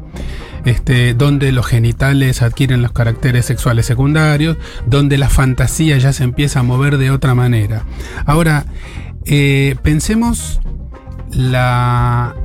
Este, 0.66 1.14
donde 1.14 1.54
los 1.54 1.66
genitales 1.66 2.42
adquieren 2.42 2.82
los 2.82 2.92
caracteres 2.92 3.46
sexuales 3.46 3.86
secundarios, 3.86 4.58
donde 4.86 5.18
la 5.18 5.30
fantasía 5.30 5.98
ya 5.98 6.12
se 6.12 6.26
empieza 6.26 6.60
a 6.60 6.64
mover 6.64 6.98
de 6.98 7.10
otra 7.10 7.36
manera. 7.36 7.86
Ahora, 8.26 8.66
pensemos 9.82 10.60
la, 11.32 12.36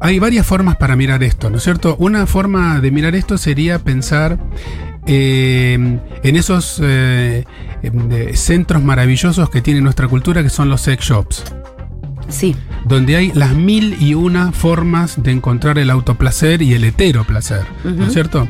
hay 0.00 0.18
varias 0.18 0.46
formas 0.46 0.76
para 0.76 0.96
mirar 0.96 1.22
esto, 1.22 1.50
¿no 1.50 1.56
es 1.56 1.62
cierto? 1.62 1.96
Una 1.98 2.26
forma 2.26 2.80
de 2.80 2.90
mirar 2.90 3.14
esto 3.14 3.38
sería 3.38 3.78
pensar 3.78 4.38
eh, 5.06 5.74
en 6.22 6.36
esos 6.36 6.80
eh, 6.82 7.44
centros 8.34 8.82
maravillosos 8.82 9.50
que 9.50 9.60
tiene 9.60 9.80
nuestra 9.80 10.08
cultura, 10.08 10.42
que 10.42 10.50
son 10.50 10.68
los 10.68 10.80
sex 10.82 11.04
shops. 11.04 11.44
Sí. 12.28 12.56
Donde 12.86 13.16
hay 13.16 13.32
las 13.32 13.54
mil 13.54 13.96
y 14.00 14.14
una 14.14 14.52
formas 14.52 15.22
de 15.22 15.32
encontrar 15.32 15.78
el 15.78 15.90
autoplacer 15.90 16.62
y 16.62 16.74
el 16.74 16.84
heteroplacer, 16.84 17.64
¿no 17.82 18.06
es 18.06 18.12
cierto? 18.12 18.46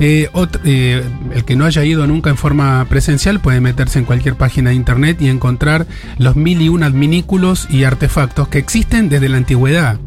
Eh, 0.00 0.28
eh, 0.64 1.04
el 1.34 1.44
que 1.44 1.56
no 1.56 1.64
haya 1.64 1.84
ido 1.84 2.06
nunca 2.06 2.30
en 2.30 2.36
forma 2.36 2.84
presencial 2.88 3.40
puede 3.40 3.60
meterse 3.60 3.98
en 3.98 4.04
cualquier 4.04 4.36
página 4.36 4.70
de 4.70 4.76
internet 4.76 5.20
y 5.20 5.28
encontrar 5.28 5.86
los 6.18 6.36
mil 6.36 6.60
y 6.60 6.68
una 6.68 6.86
adminículos 6.86 7.68
y 7.70 7.84
artefactos 7.84 8.48
que 8.48 8.58
existen 8.58 9.08
desde 9.08 9.28
la 9.28 9.36
antigüedad, 9.36 9.98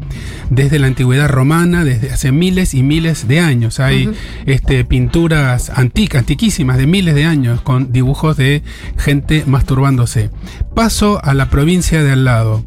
desde 0.50 0.78
la 0.78 0.86
antigüedad 0.86 1.28
romana, 1.28 1.84
desde 1.84 2.10
hace 2.10 2.32
miles 2.32 2.74
y 2.74 2.82
miles 2.82 3.28
de 3.28 3.40
años. 3.40 3.80
Hay 3.80 4.10
este, 4.46 4.84
pinturas 4.84 5.70
anticas, 5.70 6.20
antiquísimas, 6.20 6.78
de 6.78 6.86
miles 6.86 7.14
de 7.14 7.24
años, 7.24 7.60
con 7.62 7.92
dibujos 7.92 8.36
de 8.36 8.62
gente 8.98 9.44
masturbándose. 9.46 10.30
Paso 10.74 11.22
a 11.24 11.34
la 11.34 11.50
provincia 11.50 12.02
de 12.02 12.12
al 12.12 12.24
lado. 12.24 12.64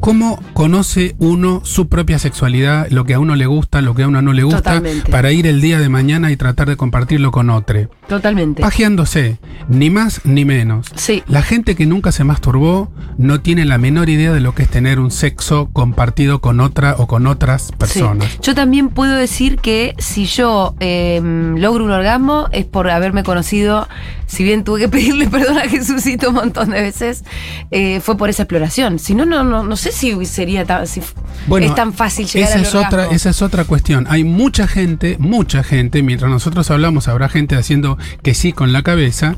¿Cómo 0.00 0.42
conoce 0.54 1.14
uno 1.18 1.60
su 1.64 1.88
propia 1.88 2.18
sexualidad, 2.18 2.88
lo 2.90 3.04
que 3.04 3.14
a 3.14 3.20
uno 3.20 3.36
le 3.36 3.46
gusta, 3.46 3.82
lo 3.82 3.94
que 3.94 4.02
a 4.04 4.08
uno 4.08 4.22
no 4.22 4.32
le 4.32 4.42
gusta, 4.42 4.82
para 5.10 5.32
ir 5.32 5.46
el 5.46 5.60
día 5.60 5.78
de 5.78 5.88
mañana 5.88 6.30
y 6.30 6.36
tratar 6.36 6.68
de 6.68 6.76
compartirlo 6.76 7.30
con 7.30 7.50
otro? 7.50 7.68
Totalmente. 8.08 8.62
Pajeándose, 8.62 9.38
ni 9.68 9.90
más 9.90 10.24
ni 10.24 10.44
menos. 10.44 10.86
Sí. 10.94 11.22
La 11.26 11.42
gente 11.42 11.76
que 11.76 11.84
nunca 11.84 12.12
se 12.12 12.24
masturbó 12.24 12.90
no 13.18 13.40
tiene 13.40 13.64
la 13.64 13.76
menor 13.76 14.08
idea 14.08 14.32
de 14.32 14.40
lo 14.40 14.54
que 14.54 14.62
es 14.62 14.68
tener 14.70 14.98
un 15.00 15.10
sexo 15.10 15.68
compartido 15.72 16.40
con 16.40 16.60
otra 16.60 16.94
o 16.98 17.06
con 17.06 17.26
otras 17.26 17.72
personas. 17.72 18.38
Yo 18.40 18.54
también 18.54 18.88
puedo 18.88 19.14
decir 19.14 19.58
que 19.58 19.94
si 19.98 20.24
yo 20.24 20.74
em, 20.80 21.56
logro 21.56 21.84
un 21.84 21.90
orgasmo 21.90 22.48
es 22.52 22.64
por 22.64 22.88
haberme 22.88 23.24
conocido, 23.24 23.88
si 24.26 24.44
bien 24.44 24.64
tuve 24.64 24.80
que 24.80 24.88
pedirle 24.88 25.26
perdón 25.30 25.58
a 25.58 25.68
Jesucito 25.68 26.30
un 26.30 26.36
montón 26.36 26.70
de 26.70 26.80
veces, 26.80 27.24
eh, 27.70 28.00
fue 28.00 28.16
por 28.16 28.30
esa 28.30 28.44
exploración. 28.44 28.98
Si 28.98 29.14
no, 29.14 29.26
no, 29.26 29.44
no, 29.44 29.64
no 29.64 29.76
sé 29.76 29.87
si 29.92 30.26
sería 30.26 30.64
tan, 30.64 30.86
si 30.86 31.00
es 31.00 31.74
tan 31.74 31.92
fácil 31.92 32.26
llegar 32.26 32.50
esa 32.50 32.60
es 32.60 32.74
otra 32.74 33.06
Esa 33.06 33.30
es 33.30 33.42
otra 33.42 33.64
cuestión. 33.64 34.06
Hay 34.08 34.24
mucha 34.24 34.66
gente, 34.66 35.16
mucha 35.18 35.62
gente, 35.62 36.02
mientras 36.02 36.30
nosotros 36.30 36.70
hablamos, 36.70 37.08
habrá 37.08 37.28
gente 37.28 37.56
haciendo 37.56 37.96
que 38.22 38.34
sí 38.34 38.52
con 38.52 38.72
la 38.72 38.82
cabeza, 38.82 39.36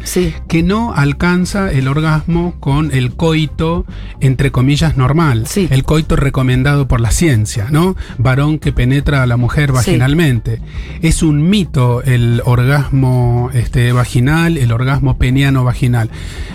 que 0.48 0.62
no 0.62 0.92
alcanza 0.94 1.70
el 1.70 1.88
orgasmo 1.88 2.54
con 2.60 2.92
el 2.92 3.14
coito, 3.14 3.84
entre 4.20 4.50
comillas, 4.50 4.96
normal. 4.96 5.46
El 5.54 5.84
coito 5.84 6.16
recomendado 6.16 6.88
por 6.88 7.00
la 7.00 7.10
ciencia, 7.10 7.68
¿no? 7.70 7.96
Varón 8.18 8.58
que 8.58 8.72
penetra 8.72 9.22
a 9.22 9.26
la 9.26 9.36
mujer 9.36 9.72
vaginalmente. 9.72 10.60
Es 11.02 11.22
un 11.22 11.48
mito 11.48 12.02
el 12.02 12.42
orgasmo 12.44 13.50
este, 13.54 13.92
vaginal, 13.92 14.56
el 14.56 14.72
orgasmo 14.72 15.18
peniano 15.18 15.64
vaginal. 15.64 16.10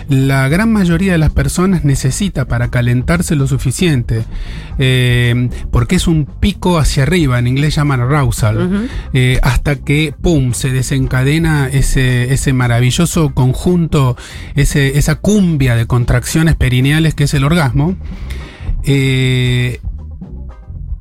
La 0.09 0.47
gran 0.49 0.71
mayoría 0.71 1.13
de 1.13 1.17
las 1.17 1.31
personas 1.31 1.83
necesita 1.83 2.45
para 2.45 2.69
calentarse 2.69 3.35
lo 3.35 3.47
suficiente 3.47 3.84
eh, 4.77 5.49
porque 5.71 5.95
es 5.95 6.07
un 6.07 6.25
pico 6.25 6.77
hacia 6.77 7.03
arriba, 7.03 7.39
en 7.39 7.47
inglés 7.47 7.75
llaman 7.75 8.01
arousal, 8.01 8.89
eh, 9.13 9.39
hasta 9.41 9.75
que, 9.75 10.13
¡pum!, 10.19 10.53
se 10.53 10.71
desencadena 10.71 11.67
ese, 11.67 12.33
ese 12.33 12.53
maravilloso 12.53 13.33
conjunto, 13.33 14.17
ese, 14.55 14.97
esa 14.97 15.15
cumbia 15.15 15.75
de 15.75 15.85
contracciones 15.85 16.55
perineales 16.55 17.13
que 17.13 17.25
es 17.25 17.33
el 17.33 17.43
orgasmo. 17.43 17.95
Eh, 18.83 19.79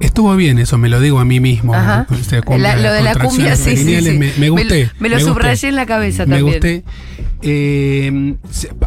estuvo 0.04 0.34
bien 0.36 0.58
eso, 0.58 0.78
me 0.78 0.88
lo 0.88 1.00
digo 1.00 1.18
a 1.18 1.24
mí 1.24 1.40
mismo. 1.40 1.74
Este, 2.10 2.40
lo 2.46 2.92
de 2.92 3.02
la 3.02 3.14
cumbia, 3.14 3.56
sí, 3.56 3.76
sí, 3.76 4.18
Me, 4.38 4.48
gusté. 4.48 4.90
Me, 4.98 5.08
lo 5.08 5.20
subrayé 5.20 5.68
en 5.68 5.76
la 5.76 5.86
cabeza 5.86 6.24
también. 6.24 6.44
Me 6.44 6.52
gusté. 6.52 6.84
Eh, 7.46 8.36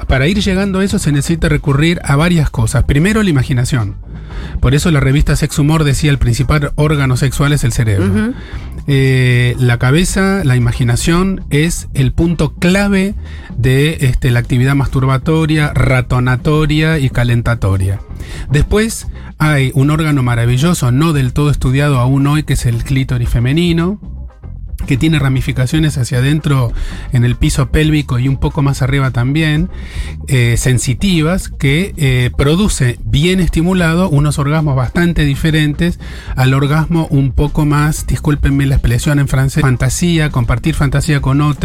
para 0.08 0.28
ir 0.28 0.40
llegando 0.40 0.80
a 0.80 0.84
eso 0.84 0.98
se 0.98 1.12
necesita 1.12 1.48
recurrir 1.48 2.00
a 2.04 2.16
varias 2.16 2.50
cosas. 2.50 2.86
Primero, 2.86 3.22
la 3.22 3.30
imaginación. 3.30 3.96
Por 4.60 4.76
eso 4.76 4.92
la 4.92 5.00
revista 5.00 5.36
Sex 5.36 5.60
Humor 5.60 5.84
decía 5.84 6.12
el 6.12 6.18
principal 6.18 6.72
órgano 6.76 7.18
sexual 7.18 7.54
es 7.54 7.64
el 7.64 7.72
cerebro. 7.72 8.34
Eh, 8.88 9.56
la 9.60 9.78
cabeza, 9.78 10.44
la 10.44 10.56
imaginación 10.56 11.44
es 11.50 11.90
el 11.94 12.14
punto 12.14 12.54
clave 12.54 13.16
de 13.58 13.98
este, 14.02 14.32
la 14.32 14.40
actividad 14.40 14.76
masturbatoria, 14.76 15.74
ratonatoria 15.74 17.00
y 17.00 17.10
calentatoria. 17.10 18.00
Después 18.50 19.08
hay 19.38 19.72
un 19.76 19.92
órgano 19.92 20.24
maravilloso, 20.24 20.92
no 20.92 21.14
del 21.14 21.34
todo 21.34 21.50
estudiado 21.50 22.00
aún 22.00 22.28
hoy, 22.28 22.44
que 22.44 22.54
es 22.54 22.66
el 22.66 22.84
clítoris 22.84 23.30
femenino 23.30 24.00
que 24.86 24.98
tiene 24.98 25.20
ramificaciones 25.20 25.98
hacia 25.98 26.20
adentro 26.20 26.72
en 27.12 27.26
el 27.26 27.36
piso 27.36 27.70
pélvico 27.70 28.20
y 28.20 28.28
un 28.28 28.38
poco 28.38 28.62
más 28.62 28.82
arriba 28.82 29.12
también, 29.12 29.70
eh, 30.28 30.56
sensitivas, 30.58 31.50
que 31.50 31.94
eh, 31.98 32.32
produce 32.38 33.00
bien 33.04 33.40
estimulado 33.40 34.10
unos 34.10 34.40
orgasmos 34.40 34.76
bastante 34.76 35.26
diferentes 35.26 36.00
al 36.36 36.54
orgasmo 36.54 37.08
un 37.10 37.32
poco 37.32 37.66
más, 37.66 38.06
discúlpenme 38.08 38.66
la 38.66 38.76
expresión 38.76 39.20
en 39.20 39.28
francés, 39.28 39.62
fantasía, 39.62 40.30
compartir 40.30 40.76
fantasía 40.76 41.22
con 41.22 41.42
otro, 41.42 41.58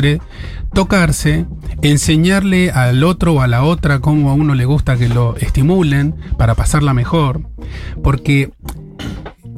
tocarse, 0.72 1.46
enseñarle 1.82 2.70
al 2.70 3.04
otro 3.04 3.34
o 3.34 3.40
a 3.42 3.46
la 3.46 3.62
otra 3.62 4.00
cómo 4.00 4.30
a 4.30 4.34
uno 4.34 4.54
le 4.54 4.64
gusta 4.64 4.96
que 4.96 5.08
lo 5.08 5.36
estimulen 5.36 6.14
para 6.38 6.54
pasarla 6.54 6.94
mejor, 6.94 7.42
porque 8.02 8.50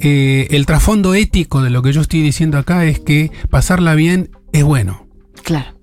eh, 0.04 0.48
el 0.50 0.66
trasfondo 0.66 1.14
ético 1.14 1.62
de 1.62 1.70
lo 1.70 1.82
que 1.82 1.92
yo 1.92 2.00
estoy 2.00 2.20
diciendo 2.20 2.58
acá 2.58 2.84
es 2.84 3.00
que 3.00 3.32
pasarla 3.50 3.94
bien 3.94 4.30
es 4.52 4.62
bueno. 4.62 5.06
Claro. 5.42 5.74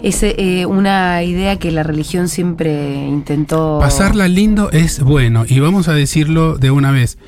Es 0.00 0.22
eh, 0.22 0.64
una 0.66 1.22
idea 1.24 1.58
que 1.58 1.72
la 1.72 1.82
religión 1.82 2.28
siempre 2.28 3.06
intentó. 3.06 3.78
Pasarla 3.80 4.28
lindo 4.28 4.70
es 4.70 5.00
bueno, 5.00 5.44
y 5.46 5.58
vamos 5.58 5.88
a 5.88 5.92
decirlo 5.92 6.56
de 6.56 6.70
una 6.70 6.92
vez. 6.92 7.18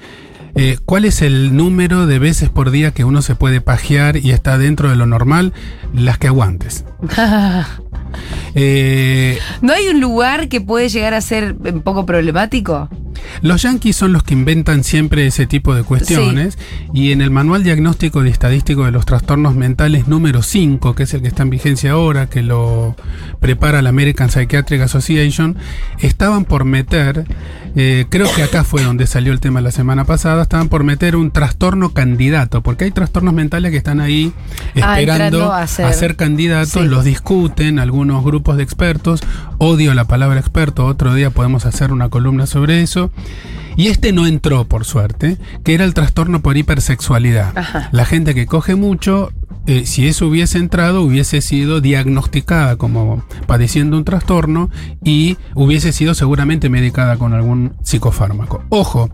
Eh, 0.55 0.79
¿Cuál 0.85 1.05
es 1.05 1.23
el 1.23 1.57
número 1.57 2.07
de 2.07 2.19
veces 2.19 2.49
por 2.49 2.71
día 2.71 2.93
que 2.93 3.05
uno 3.05 3.23
se 3.23 3.35
puede 3.35 3.61
pajear 3.61 4.17
y 4.17 4.31
está 4.31 4.59
dentro 4.59 4.89
de 4.89 4.97
lo 4.97 5.07
normal? 5.07 5.53
Las 5.93 6.19
que 6.19 6.29
aguantes. 6.29 6.85
¿No 9.63 9.73
hay 9.73 9.89
un 9.89 10.01
lugar 10.01 10.49
que 10.49 10.61
puede 10.61 10.89
llegar 10.89 11.15
a 11.15 11.21
ser 11.21 11.57
un 11.65 11.83
poco 11.83 12.07
problemático? 12.07 12.89
Los 13.43 13.63
yanquis 13.63 13.97
son 13.97 14.13
los 14.13 14.23
que 14.23 14.35
inventan 14.35 14.85
siempre 14.85 15.27
ese 15.27 15.47
tipo 15.47 15.75
de 15.75 15.83
cuestiones. 15.83 16.59
Y 16.93 17.13
en 17.13 17.23
el 17.23 17.31
Manual 17.31 17.63
Diagnóstico 17.63 18.25
y 18.25 18.29
Estadístico 18.29 18.85
de 18.85 18.91
los 18.91 19.07
Trastornos 19.07 19.55
Mentales 19.55 20.09
número 20.09 20.43
5, 20.43 20.95
que 20.95 21.05
es 21.05 21.15
el 21.15 21.23
que 21.23 21.29
está 21.29 21.43
en 21.43 21.51
vigencia 21.51 21.93
ahora, 21.93 22.29
que 22.29 22.43
lo 22.43 22.97
prepara 23.41 23.83
la 23.83 23.91
American 23.91 24.31
Psychiatric 24.31 24.83
Association, 24.83 25.57
estaban 25.99 26.45
por 26.45 26.65
meter, 26.65 27.25
eh, 27.77 28.07
creo 28.09 28.33
que 28.35 28.43
acá 28.43 28.65
fue 28.65 28.83
donde 28.83 29.07
salió 29.07 29.33
el 29.33 29.41
tema 29.41 29.61
la 29.61 29.71
semana 29.71 30.05
pasada, 30.05 30.43
estaban 30.43 30.69
por 30.69 30.85
meter 30.85 31.17
un 31.17 31.31
trastorno 31.31 31.91
candidato, 31.91 32.63
porque 32.63 32.85
hay 32.85 32.91
trastornos 32.91 33.35
mentales 33.35 33.71
que 33.71 33.79
están 33.79 34.01
ahí 34.01 34.33
ah, 34.83 35.01
esperando 35.01 35.53
a, 35.53 35.67
ser, 35.67 36.17
candidatos, 36.17 36.87
los 36.87 37.05
discuten 37.05 37.79
algunos 37.79 38.00
grupos 38.23 38.57
de 38.57 38.63
expertos, 38.63 39.21
odio 39.59 39.95
la 39.95 40.05
palabra 40.05 40.41
experto, 40.41 40.87
otro 40.87 41.15
día 41.15 41.31
podemos 41.31 41.67
hacer 41.67 41.93
una 41.93 42.09
columna 42.09 42.47
sobre 42.47 42.83
eso. 42.83 43.11
Y 43.77 43.89
este 43.89 44.13
no 44.13 44.27
entró, 44.27 44.65
por 44.65 44.85
suerte, 44.85 45.39
que 45.65 45.75
era 45.75 45.85
el 45.85 45.95
trastorno 45.95 46.43
por 46.43 46.57
hipersexualidad. 46.57 47.57
Ajá. 47.57 47.89
La 47.93 48.05
gente 48.05 48.35
que 48.35 48.47
coge 48.47 48.75
mucho, 48.75 49.33
eh, 49.67 49.87
si 49.87 50.07
eso 50.07 50.27
hubiese 50.27 50.59
entrado, 50.59 51.03
hubiese 51.03 51.41
sido 51.41 51.81
diagnosticada 51.81 52.77
como 52.77 53.25
padeciendo 53.47 53.97
un 53.97 54.05
trastorno 54.05 54.71
y 55.05 55.37
hubiese 55.55 55.93
sido 55.93 56.15
seguramente 56.15 56.69
medicada 56.69 57.17
con 57.17 57.35
algún 57.35 57.75
psicofármaco. 57.83 58.65
Ojo, 58.69 59.11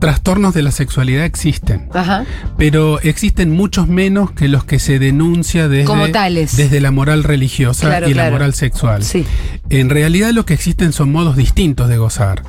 trastornos 0.00 0.54
de 0.54 0.62
la 0.62 0.72
sexualidad 0.72 1.24
existen. 1.24 1.88
Ajá. 1.94 2.24
Pero 2.58 2.98
existen 3.00 3.52
muchos 3.52 3.86
menos 3.86 4.32
que 4.32 4.48
los 4.48 4.64
que 4.64 4.78
se 4.80 4.98
denuncia 4.98 5.68
desde, 5.68 5.84
Como 5.84 6.08
tales. 6.08 6.56
desde 6.56 6.80
la 6.80 6.90
moral 6.90 7.22
religiosa 7.22 7.86
Claro, 7.86 8.08
y 8.08 8.14
la 8.14 8.30
moral 8.30 8.54
sexual. 8.54 9.04
Sí. 9.04 9.24
En 9.68 9.90
realidad 9.90 10.30
lo 10.32 10.44
que 10.44 10.54
existen 10.54 10.92
son 10.92 11.12
modos 11.12 11.36
distintos 11.36 11.88
de 11.88 11.98
gozar. 11.98 12.42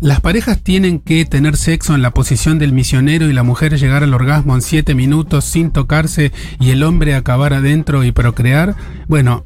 Las 0.00 0.20
parejas 0.20 0.60
tienen 0.62 1.00
que 1.00 1.24
tener 1.24 1.56
sexo 1.56 1.94
en 1.94 2.02
la 2.02 2.12
posición 2.12 2.58
del 2.58 2.72
misionero 2.72 3.28
y 3.28 3.32
la 3.32 3.42
mujer 3.42 3.76
llegar 3.76 4.02
al 4.02 4.14
orgasmo 4.14 4.54
en 4.54 4.62
siete 4.62 4.94
minutos 4.94 5.44
sin 5.44 5.70
tocarse 5.72 6.32
y 6.58 6.70
el 6.70 6.82
hombre 6.82 7.14
acabar 7.14 7.52
adentro 7.52 8.02
y 8.04 8.12
procrear. 8.12 8.74
Bueno, 9.08 9.44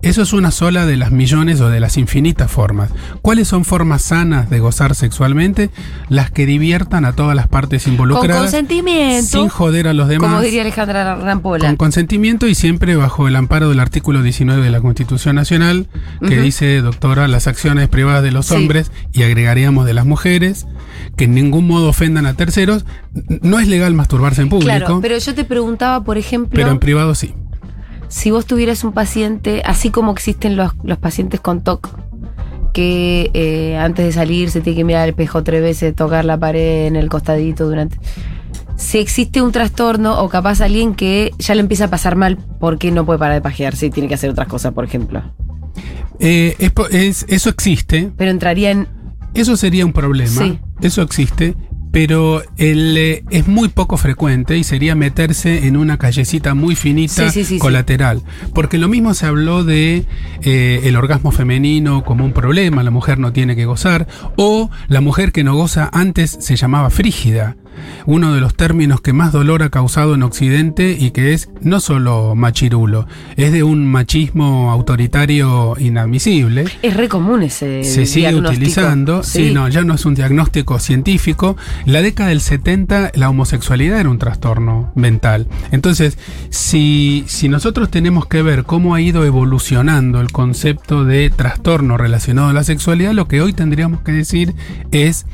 eso 0.00 0.22
es 0.22 0.32
una 0.32 0.50
sola 0.52 0.86
de 0.86 0.96
las 0.96 1.10
millones 1.10 1.60
o 1.60 1.68
de 1.70 1.80
las 1.80 1.96
infinitas 1.96 2.50
formas. 2.50 2.90
¿Cuáles 3.20 3.48
son 3.48 3.64
formas 3.64 4.02
sanas 4.02 4.48
de 4.48 4.60
gozar 4.60 4.94
sexualmente? 4.94 5.70
Las 6.08 6.30
que 6.30 6.46
diviertan 6.46 7.04
a 7.04 7.12
todas 7.14 7.34
las 7.34 7.48
partes 7.48 7.82
Con 7.84 7.92
involucradas. 7.94 8.42
consentimiento. 8.42 9.38
Sin 9.38 9.48
joder 9.48 9.88
a 9.88 9.92
los 9.94 10.08
demás. 10.08 10.30
Como 10.30 10.40
diría 10.42 10.62
Alejandra 10.62 11.16
Rampola. 11.16 11.66
Con 11.66 11.76
consentimiento 11.76 12.46
y 12.46 12.54
siempre 12.54 12.94
bajo 12.96 13.26
el 13.26 13.34
amparo 13.36 13.68
del 13.70 13.80
artículo 13.80 14.22
19 14.22 14.62
de 14.62 14.70
la 14.70 14.80
Constitución 14.80 15.34
Nacional, 15.36 15.88
que 16.26 16.40
dice, 16.40 16.80
doctora, 16.80 17.26
las 17.26 17.46
acciones 17.48 17.88
privadas 17.88 18.22
de 18.22 18.30
los 18.30 18.46
Sí. 18.46 18.54
hombres 18.54 18.92
y 19.12 19.24
agregaríamos 19.24 19.84
de 19.84 19.94
las 19.94 20.06
mujeres, 20.06 20.66
que 21.16 21.24
en 21.24 21.34
ningún 21.34 21.66
modo 21.66 21.88
ofendan 21.88 22.26
a 22.26 22.34
terceros. 22.34 22.84
No 23.42 23.58
es 23.58 23.66
legal 23.66 23.94
masturbarse 23.94 24.42
en 24.42 24.48
público, 24.48 24.68
Claro, 24.70 24.86
pero, 24.86 25.00
pero 25.00 25.18
yo 25.18 25.34
te 25.34 25.44
preguntaba, 25.44 26.04
por 26.04 26.18
ejemplo, 26.18 26.66
en 26.66 26.78
privado 26.78 27.14
sí. 27.14 27.34
Si 28.08 28.30
vos 28.30 28.46
tuvieras 28.46 28.84
un 28.84 28.92
paciente, 28.92 29.62
así 29.64 29.90
como 29.90 30.12
existen 30.12 30.56
los, 30.56 30.72
los 30.82 30.98
pacientes 30.98 31.40
con 31.40 31.62
TOC, 31.62 31.88
que 32.72 33.30
eh, 33.34 33.76
antes 33.76 34.04
de 34.06 34.12
salir 34.12 34.50
se 34.50 34.60
tiene 34.60 34.76
que 34.78 34.84
mirar 34.84 35.02
al 35.02 35.10
espejo 35.10 35.42
tres 35.42 35.62
veces, 35.62 35.94
tocar 35.94 36.24
la 36.24 36.38
pared 36.38 36.86
en 36.86 36.96
el 36.96 37.08
costadito 37.08 37.66
durante... 37.66 37.98
Si 38.76 38.98
existe 38.98 39.42
un 39.42 39.50
trastorno 39.50 40.20
o 40.22 40.28
capaz 40.28 40.60
alguien 40.60 40.94
que 40.94 41.32
ya 41.38 41.54
le 41.56 41.60
empieza 41.62 41.86
a 41.86 41.90
pasar 41.90 42.14
mal 42.14 42.38
porque 42.60 42.92
no 42.92 43.04
puede 43.04 43.18
parar 43.18 43.34
de 43.34 43.40
pajearse 43.40 43.86
y 43.86 43.90
tiene 43.90 44.08
que 44.08 44.14
hacer 44.14 44.30
otras 44.30 44.46
cosas, 44.46 44.72
por 44.72 44.84
ejemplo. 44.84 45.20
Eh, 46.20 46.54
es 46.60 46.70
po- 46.70 46.86
es- 46.86 47.26
eso 47.28 47.50
existe, 47.50 48.12
Pero 48.16 48.30
entraría 48.30 48.70
en... 48.70 48.86
eso 49.34 49.56
sería 49.56 49.84
un 49.84 49.92
problema, 49.92 50.30
Sí. 50.42 50.60
eso 50.80 51.02
existe. 51.02 51.56
Pero 51.90 52.42
el, 52.58 52.96
eh, 52.96 53.24
es 53.30 53.48
muy 53.48 53.68
poco 53.68 53.96
frecuente 53.96 54.56
y 54.58 54.64
sería 54.64 54.94
meterse 54.94 55.66
en 55.66 55.76
una 55.76 55.96
callecita 55.96 56.54
muy 56.54 56.76
finita 56.76 57.30
Sí, 57.30 57.30
sí, 57.30 57.44
sí, 57.44 57.54
sí. 57.54 57.58
colateral. 57.58 58.22
Porque 58.54 58.78
lo 58.78 58.88
mismo 58.88 59.14
se 59.14 59.26
habló 59.26 59.64
de 59.64 60.04
eh, 60.42 60.80
el 60.84 60.96
orgasmo 60.96 61.30
femenino 61.32 62.04
como 62.04 62.24
un 62.24 62.32
problema, 62.32 62.82
la 62.82 62.90
mujer 62.90 63.18
no 63.18 63.32
tiene 63.32 63.56
que 63.56 63.64
gozar, 63.64 64.06
o 64.36 64.70
la 64.88 65.00
mujer 65.00 65.32
que 65.32 65.44
no 65.44 65.54
goza 65.56 65.88
antes 65.92 66.36
se 66.40 66.56
llamaba 66.56 66.90
frígida. 66.90 67.56
Uno 68.06 68.34
de 68.34 68.40
los 68.40 68.54
términos 68.54 69.00
que 69.00 69.12
más 69.12 69.32
dolor 69.32 69.62
ha 69.62 69.70
causado 69.70 70.14
en 70.14 70.22
Occidente 70.22 70.96
y 70.98 71.10
que 71.10 71.32
es 71.34 71.50
no 71.60 71.80
solo 71.80 72.34
machirulo, 72.34 73.06
es 73.36 73.52
de 73.52 73.62
un 73.62 73.86
machismo 73.86 74.70
autoritario 74.70 75.74
inadmisible 75.78 76.64
Es 76.82 76.96
re 76.96 77.08
común 77.08 77.42
ese 77.42 77.84
se 77.84 78.06
sigue 78.06 78.28
diagnóstico. 78.28 78.52
utilizando. 78.52 79.22
Sí. 79.22 79.50
no, 79.52 79.68
ya 79.68 79.82
no 79.82 79.94
es 79.94 80.04
un 80.04 80.14
diagnóstico 80.14 80.78
científico. 80.78 81.56
La 81.84 82.02
década 82.02 82.30
del 82.30 82.40
70, 82.40 83.12
la 83.14 83.28
homosexualidad 83.28 84.00
era 84.00 84.08
un 84.10 84.18
trastorno 84.18 84.92
mental. 84.94 85.46
Entonces, 85.70 86.18
si, 86.50 87.24
si 87.26 87.48
nosotros 87.48 87.90
tenemos 87.90 88.26
que 88.26 88.42
ver 88.42 88.64
cómo 88.64 88.94
ha 88.94 89.00
ido 89.00 89.24
evolucionando 89.24 90.20
el 90.20 90.30
concepto 90.32 91.04
de 91.04 91.30
trastorno 91.30 91.96
relacionado 91.96 92.48
a 92.48 92.52
la 92.52 92.64
sexualidad, 92.64 93.12
lo 93.12 93.28
que 93.28 93.40
hoy 93.40 93.52
tendríamos 93.52 94.00
que 94.00 94.12
decir 94.12 94.54
es. 94.92 95.26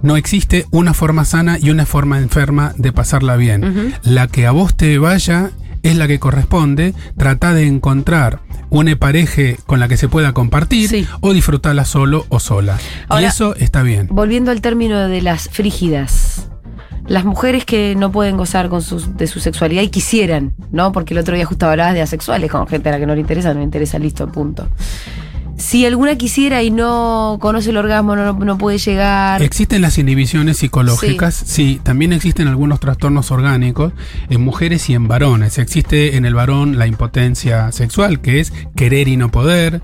No 0.00 0.16
existe 0.16 0.66
una 0.70 0.94
forma 0.94 1.24
sana 1.24 1.58
y 1.60 1.70
una 1.70 1.86
forma 1.86 2.18
enferma 2.18 2.72
de 2.76 2.92
pasarla 2.92 3.36
bien. 3.36 3.94
La 4.02 4.26
que 4.28 4.46
a 4.46 4.50
vos 4.50 4.74
te 4.76 4.98
vaya 4.98 5.50
es 5.82 5.96
la 5.96 6.06
que 6.08 6.18
corresponde. 6.18 6.94
Trata 7.16 7.52
de 7.52 7.66
encontrar 7.66 8.40
una 8.70 8.96
pareja 8.96 9.42
con 9.66 9.80
la 9.80 9.88
que 9.88 9.96
se 9.96 10.08
pueda 10.08 10.32
compartir 10.32 10.88
Sí. 10.88 11.06
o 11.20 11.32
disfrutarla 11.34 11.84
solo 11.84 12.24
o 12.30 12.40
sola. 12.40 12.78
y 13.20 13.24
eso 13.24 13.54
está 13.56 13.82
bien. 13.82 14.08
Volviendo 14.10 14.50
al 14.50 14.60
término 14.60 15.08
de 15.08 15.20
las 15.22 15.48
frígidas. 15.50 16.48
Las 17.06 17.24
mujeres 17.24 17.64
que 17.64 17.94
no 17.96 18.12
pueden 18.12 18.36
gozar 18.36 18.68
con 18.68 18.80
de 19.16 19.26
su 19.26 19.40
sexualidad 19.40 19.82
y 19.82 19.88
quisieran, 19.88 20.54
¿no? 20.70 20.92
Porque 20.92 21.14
el 21.14 21.18
otro 21.18 21.34
día 21.34 21.44
justo 21.44 21.68
hablabas 21.68 21.94
de 21.94 22.00
asexuales, 22.00 22.48
con 22.50 22.66
gente 22.68 22.88
a 22.88 22.92
la 22.92 22.98
que 23.00 23.06
no 23.06 23.14
le 23.16 23.20
interesa, 23.20 23.52
no 23.52 23.58
le 23.58 23.64
interesa, 23.64 23.98
listo, 23.98 24.30
punto. 24.30 24.68
Si 25.62 25.86
alguna 25.86 26.16
quisiera 26.16 26.64
y 26.64 26.72
no 26.72 27.38
conoce 27.40 27.70
el 27.70 27.76
orgasmo, 27.76 28.16
no, 28.16 28.32
no 28.32 28.58
puede 28.58 28.78
llegar. 28.78 29.40
Existen 29.42 29.80
las 29.80 29.96
inhibiciones 29.96 30.56
psicológicas, 30.56 31.40
sí. 31.46 31.80
también 31.80 32.12
existen 32.12 32.48
algunos 32.48 32.80
trastornos 32.80 33.30
orgánicos 33.30 33.92
en 34.28 34.40
mujeres 34.40 34.90
y 34.90 34.94
en 34.94 35.06
varones. 35.06 35.58
Existe 35.58 36.16
en 36.16 36.24
el 36.24 36.34
varón 36.34 36.78
la 36.78 36.88
impotencia 36.88 37.70
sexual, 37.70 38.20
que 38.20 38.40
es 38.40 38.52
querer 38.74 39.06
y 39.06 39.16
no 39.16 39.30
poder. 39.30 39.82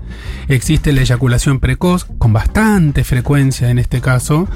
Existe 0.49 0.91
la 0.91 0.99
eyaculación 0.99 1.61
precoz, 1.61 2.05
con 2.17 2.33
bastante 2.33 3.05
frecuencia 3.05 3.69
en 3.69 3.79
este 3.79 4.01
caso, 4.01 4.49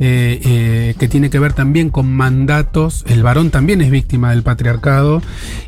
eh, 0.00 0.40
eh, 0.42 0.94
que 0.98 1.06
tiene 1.06 1.28
que 1.28 1.38
ver 1.38 1.52
también 1.52 1.90
con 1.90 2.10
mandatos. 2.10 3.04
El 3.06 3.22
varón 3.22 3.50
también 3.50 3.82
es 3.82 3.90
víctima 3.90 4.30
del 4.30 4.42
patriarcado 4.42 5.20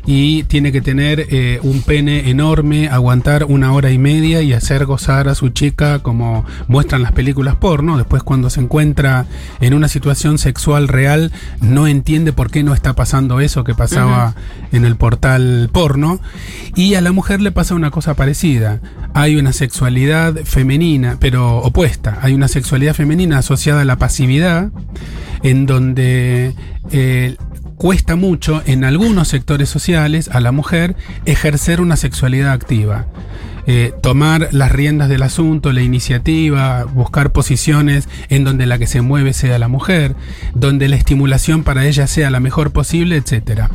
y 0.07 0.43
tiene 0.45 0.71
que 0.71 0.81
tener 0.81 1.27
eh, 1.29 1.59
un 1.61 1.83
pene 1.83 2.31
enorme, 2.31 2.89
aguantar 2.89 3.43
una 3.43 3.71
hora 3.71 3.91
y 3.91 3.99
media 3.99 4.41
y 4.41 4.51
hacer 4.51 4.87
a 4.95 5.35
su 5.35 5.49
chica 5.49 5.99
como 5.99 6.45
muestran 6.67 7.03
las 7.03 7.11
películas 7.11 7.55
porno. 7.55 7.97
Después 7.97 8.23
cuando 8.23 8.49
se 8.49 8.61
encuentra 8.61 9.25
en 9.59 9.73
una 9.73 9.87
situación 9.87 10.37
sexual 10.37 10.87
real 10.87 11.31
no 11.61 11.87
entiende 11.87 12.33
por 12.33 12.49
qué 12.49 12.63
no 12.63 12.73
está 12.73 12.93
pasando 12.93 13.39
eso 13.39 13.63
que 13.63 13.75
pasaba 13.75 14.35
en 14.71 14.85
el 14.85 14.95
portal 14.95 15.69
porno. 15.71 16.19
Y 16.75 16.95
a 16.95 17.01
la 17.01 17.11
mujer 17.11 17.41
le 17.41 17.51
pasa 17.51 17.75
una 17.75 17.91
cosa 17.91 18.15
parecida. 18.15 18.79
Hay 19.13 19.35
una 19.35 19.53
sexualidad 19.53 20.35
femenina, 20.43 21.17
pero 21.19 21.57
opuesta. 21.57 22.19
Hay 22.21 22.33
una 22.33 22.47
sexualidad 22.47 22.93
femenina 22.93 23.37
asociada 23.37 23.81
a 23.81 23.85
la 23.85 23.97
pasividad, 23.97 24.71
en 25.43 25.65
donde 25.65 26.55
eh, 26.91 27.35
cuesta 27.77 28.15
mucho 28.15 28.61
en 28.65 28.83
algunos 28.83 29.27
sectores 29.27 29.69
sociales 29.69 30.29
a 30.31 30.39
la 30.39 30.51
mujer 30.51 30.95
ejercer 31.25 31.81
una 31.81 31.95
sexualidad 31.95 32.51
activa. 32.51 33.07
Eh, 33.67 33.93
tomar 34.01 34.49
las 34.51 34.71
riendas 34.71 35.09
del 35.09 35.23
asunto, 35.23 35.71
la 35.73 35.81
iniciativa, 35.81 36.83
buscar 36.83 37.31
posiciones 37.31 38.07
en 38.29 38.43
donde 38.43 38.65
la 38.65 38.77
que 38.77 38.87
se 38.87 39.01
mueve 39.01 39.33
sea 39.33 39.57
la 39.59 39.67
mujer, 39.67 40.15
donde 40.53 40.87
la 40.87 40.95
estimulación 40.95 41.63
para 41.63 41.85
ella 41.85 42.07
sea 42.07 42.29
la 42.29 42.39
mejor 42.39 42.71
posible, 42.71 43.17
etcétera. 43.17 43.69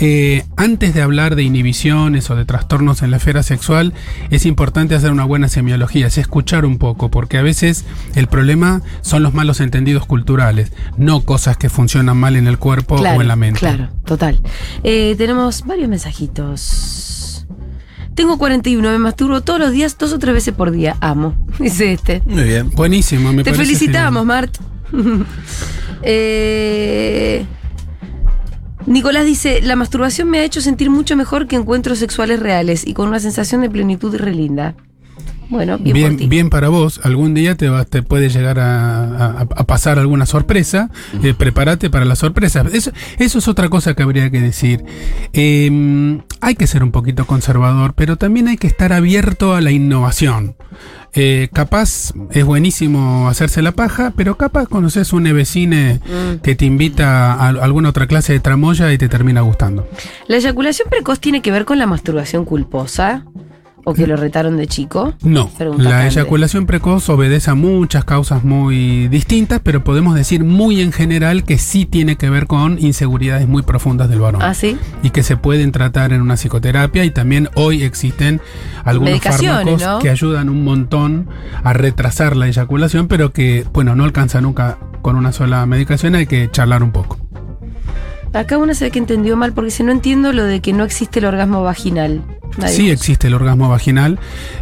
Eh, 0.00 0.44
antes 0.56 0.94
de 0.94 1.02
hablar 1.02 1.34
de 1.34 1.42
inhibiciones 1.42 2.30
o 2.30 2.36
de 2.36 2.44
trastornos 2.44 3.02
en 3.02 3.10
la 3.10 3.16
esfera 3.16 3.42
sexual, 3.42 3.94
es 4.30 4.46
importante 4.46 4.94
hacer 4.94 5.10
una 5.10 5.24
buena 5.24 5.48
semiología, 5.48 6.06
es 6.06 6.18
escuchar 6.18 6.64
un 6.64 6.78
poco, 6.78 7.10
porque 7.10 7.36
a 7.36 7.42
veces 7.42 7.84
el 8.14 8.28
problema 8.28 8.82
son 9.00 9.24
los 9.24 9.34
malos 9.34 9.60
entendidos 9.60 10.06
culturales, 10.06 10.72
no 10.96 11.22
cosas 11.22 11.56
que 11.56 11.68
funcionan 11.68 12.16
mal 12.16 12.36
en 12.36 12.46
el 12.46 12.58
cuerpo 12.58 12.94
o 12.94 13.20
en 13.20 13.28
la 13.28 13.36
mente. 13.36 13.58
Claro, 13.58 13.88
total. 14.04 14.40
Eh, 14.84 15.16
tenemos 15.18 15.66
varios 15.66 15.88
mensajitos. 15.88 17.17
Tengo 18.18 18.36
41, 18.36 18.90
me 18.90 18.98
masturbo 18.98 19.42
todos 19.42 19.60
los 19.60 19.70
días, 19.70 19.96
dos 19.96 20.12
o 20.12 20.18
tres 20.18 20.34
veces 20.34 20.52
por 20.52 20.72
día. 20.72 20.96
Amo, 21.00 21.36
dice 21.60 21.92
este. 21.92 22.20
Muy 22.26 22.42
bien. 22.42 22.68
Buenísimo, 22.70 23.32
me 23.32 23.44
Te 23.44 23.52
parece 23.52 23.64
felicitamos. 23.64 24.26
Mart. 24.26 24.58
Eh, 26.02 27.44
Nicolás 28.86 29.24
dice, 29.24 29.60
la 29.62 29.74
masturbación 29.74 30.30
me 30.30 30.38
ha 30.38 30.44
hecho 30.44 30.60
sentir 30.60 30.90
mucho 30.90 31.16
mejor 31.16 31.46
que 31.46 31.56
encuentros 31.56 31.98
sexuales 31.98 32.40
reales 32.40 32.86
y 32.86 32.94
con 32.94 33.08
una 33.08 33.20
sensación 33.20 33.60
de 33.60 33.70
plenitud 33.70 34.14
re 34.16 34.32
linda. 34.32 34.74
Bueno, 35.50 35.78
bien, 35.78 35.94
por 35.94 36.10
ti. 36.10 36.16
Bien, 36.16 36.28
bien 36.30 36.50
para 36.50 36.68
vos. 36.68 37.00
Algún 37.04 37.34
día 37.34 37.54
te, 37.56 37.68
va- 37.68 37.84
te 37.84 38.02
puede 38.02 38.28
llegar 38.28 38.58
a, 38.58 39.04
a- 39.04 39.40
a 39.40 39.64
pasar 39.64 39.98
alguna 39.98 40.26
sorpresa. 40.26 40.90
Eh, 41.22 41.34
prepárate 41.34 41.88
para 41.90 42.04
la 42.04 42.16
sorpresa. 42.16 42.64
Eso, 42.72 42.90
eso 43.18 43.38
es 43.38 43.48
otra 43.48 43.68
cosa 43.68 43.94
que 43.94 44.02
habría 44.02 44.30
que 44.30 44.40
decir. 44.40 44.84
Eh, 45.32 46.20
hay 46.40 46.54
que 46.54 46.66
ser 46.66 46.82
un 46.82 46.90
poquito 46.90 47.26
conservador, 47.26 47.94
pero 47.94 48.16
también 48.16 48.48
hay 48.48 48.56
que 48.56 48.66
estar 48.66 48.92
abierto 48.92 49.54
a 49.54 49.60
la 49.60 49.70
innovación. 49.70 50.56
Eh, 51.14 51.48
capaz 51.52 52.12
es 52.32 52.44
buenísimo 52.44 53.28
hacerse 53.28 53.62
la 53.62 53.72
paja, 53.72 54.12
pero 54.14 54.36
capaz 54.36 54.66
conoces 54.66 55.12
un 55.12 55.24
vecine 55.24 56.00
Mm. 56.04 56.40
que 56.42 56.54
te 56.54 56.66
invita 56.66 57.32
a, 57.32 57.46
a 57.46 57.48
alguna 57.48 57.88
otra 57.88 58.06
clase 58.06 58.34
de 58.34 58.40
tramoya 58.40 58.92
y 58.92 58.98
te 58.98 59.08
termina 59.08 59.40
gustando. 59.40 59.88
¿La 60.26 60.36
eyaculación 60.36 60.88
precoz 60.90 61.18
tiene 61.20 61.40
que 61.40 61.50
ver 61.50 61.64
con 61.64 61.78
la 61.78 61.86
masturbación 61.86 62.44
culposa? 62.44 63.24
¿O 63.88 63.94
que 63.94 64.06
lo 64.06 64.16
retaron 64.16 64.58
de 64.58 64.66
chico? 64.66 65.14
No, 65.22 65.48
Pregunta 65.48 65.82
la 65.82 66.06
eyaculación 66.06 66.66
precoz 66.66 67.08
obedece 67.08 67.50
a 67.50 67.54
muchas 67.54 68.04
causas 68.04 68.44
muy 68.44 69.08
distintas, 69.08 69.60
pero 69.62 69.82
podemos 69.82 70.14
decir 70.14 70.44
muy 70.44 70.82
en 70.82 70.92
general 70.92 71.42
que 71.44 71.56
sí 71.56 71.86
tiene 71.86 72.16
que 72.16 72.28
ver 72.28 72.46
con 72.46 72.78
inseguridades 72.78 73.48
muy 73.48 73.62
profundas 73.62 74.10
del 74.10 74.20
varón. 74.20 74.42
Ah, 74.42 74.52
sí. 74.52 74.76
Y 75.02 75.08
que 75.08 75.22
se 75.22 75.38
pueden 75.38 75.72
tratar 75.72 76.12
en 76.12 76.20
una 76.20 76.36
psicoterapia 76.36 77.06
y 77.06 77.10
también 77.10 77.48
hoy 77.54 77.82
existen 77.82 78.42
algunos 78.84 79.22
fármacos 79.22 79.80
¿no? 79.80 79.98
que 80.00 80.10
ayudan 80.10 80.50
un 80.50 80.64
montón 80.64 81.26
a 81.64 81.72
retrasar 81.72 82.36
la 82.36 82.46
eyaculación, 82.46 83.08
pero 83.08 83.32
que, 83.32 83.64
bueno, 83.72 83.96
no 83.96 84.04
alcanza 84.04 84.42
nunca 84.42 84.76
con 85.00 85.16
una 85.16 85.32
sola 85.32 85.64
medicación, 85.64 86.14
hay 86.14 86.26
que 86.26 86.50
charlar 86.50 86.82
un 86.82 86.92
poco. 86.92 87.16
Acá 88.34 88.58
una 88.58 88.74
se 88.74 88.84
ve 88.86 88.90
que 88.90 88.98
entendió 88.98 89.36
mal 89.36 89.52
porque 89.52 89.70
si 89.70 89.82
no 89.82 89.90
entiendo 89.92 90.32
lo 90.32 90.44
de 90.44 90.60
que 90.60 90.72
no 90.72 90.84
existe 90.84 91.18
el 91.18 91.24
orgasmo 91.24 91.62
vaginal. 91.62 92.22
Nadie 92.56 92.74
Sí 92.74 92.90
existe 92.90 93.26
el 93.28 93.34
orgasmo 93.34 93.68
vaginal. 93.68 94.18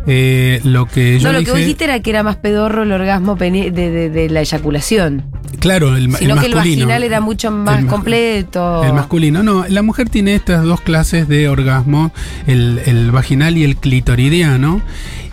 eh, 0.07 0.61
lo 0.64 0.87
que 0.87 1.18
yo 1.18 1.29
No, 1.33 1.38
lo 1.38 1.44
que 1.44 1.50
vos 1.50 1.61
dijiste 1.61 1.85
era 1.85 2.00
que 2.00 2.11
era 2.11 2.22
más 2.22 2.37
pedorro 2.37 2.83
el 2.85 2.92
orgasmo 2.92 3.37
de, 3.37 3.70
de- 3.70 4.11
de 4.11 4.29
la 4.31 4.40
eyaculación. 4.40 5.24
claro, 5.61 5.96
el, 5.96 6.12
Sino 6.16 6.35
el 6.35 6.40
que 6.40 6.46
el 6.46 6.55
masculino. 6.55 6.87
vaginal 6.87 7.02
era 7.05 7.20
mucho 7.20 7.50
más 7.50 7.81
El 7.81 7.87
completo. 7.87 8.85
El 8.85 8.92
masculino, 8.92 9.42
no, 9.42 9.64
la 9.68 9.83
mujer 9.83 10.09
tiene 10.11 10.35
estas 10.35 10.64
dos 10.64 10.81
clases 10.81 11.26
de 11.29 11.48
orgasmo, 11.48 12.12
el, 12.46 12.81
el 12.87 13.11
vaginal 13.11 13.57
y 13.57 13.64
el 13.64 13.76
clitoridiano, 13.76 14.81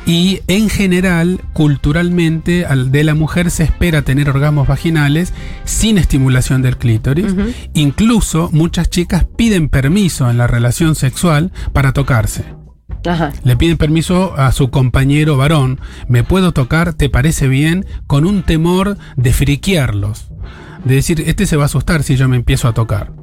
y 0.06 0.42
en 0.48 0.70
general, 0.70 1.40
culturalmente, 1.54 2.66
al- 2.66 2.92
de 2.92 3.04
la 3.04 3.16
mujer 3.16 3.52
se 3.52 3.64
espera 3.64 4.02
tener 4.02 4.30
orgasmos 4.30 4.68
vaginales 4.68 5.34
sin 5.64 5.98
estimulación 5.98 6.62
del 6.62 6.78
clítoris. 6.78 7.34
Incluso 7.74 8.50
muchas 8.52 8.90
chicas 8.90 9.26
piden 9.38 9.70
permiso 9.70 10.30
en 10.30 10.38
la 10.38 10.48
relación 10.48 10.96
sexual 10.96 11.52
para 11.72 11.94
tocarse. 11.94 12.44
Ajá. 13.06 13.32
Le 13.44 13.58
piden 13.58 13.78
permiso 13.78 14.36
a 14.38 14.52
su 14.52 14.70
compañero 14.70 15.36
varón. 15.38 15.80
¿Me 16.08 16.24
puedo 16.24 16.52
tocar? 16.54 16.94
¿Te 16.94 17.10
parece 17.10 17.48
bien? 17.48 17.86
Con 18.08 18.26
un 18.26 18.44
temor 18.44 18.98
de 19.18 19.34
friquearlos. 19.34 20.28
De 20.86 20.96
decir, 20.96 21.24
este 21.26 21.46
se 21.46 21.56
va 21.58 21.64
a 21.64 21.66
asustar 21.68 22.04
si 22.04 22.16
yo 22.18 22.28
me 22.28 22.36
empiezo 22.36 22.68
a 22.68 22.74
tocar. 22.74 23.14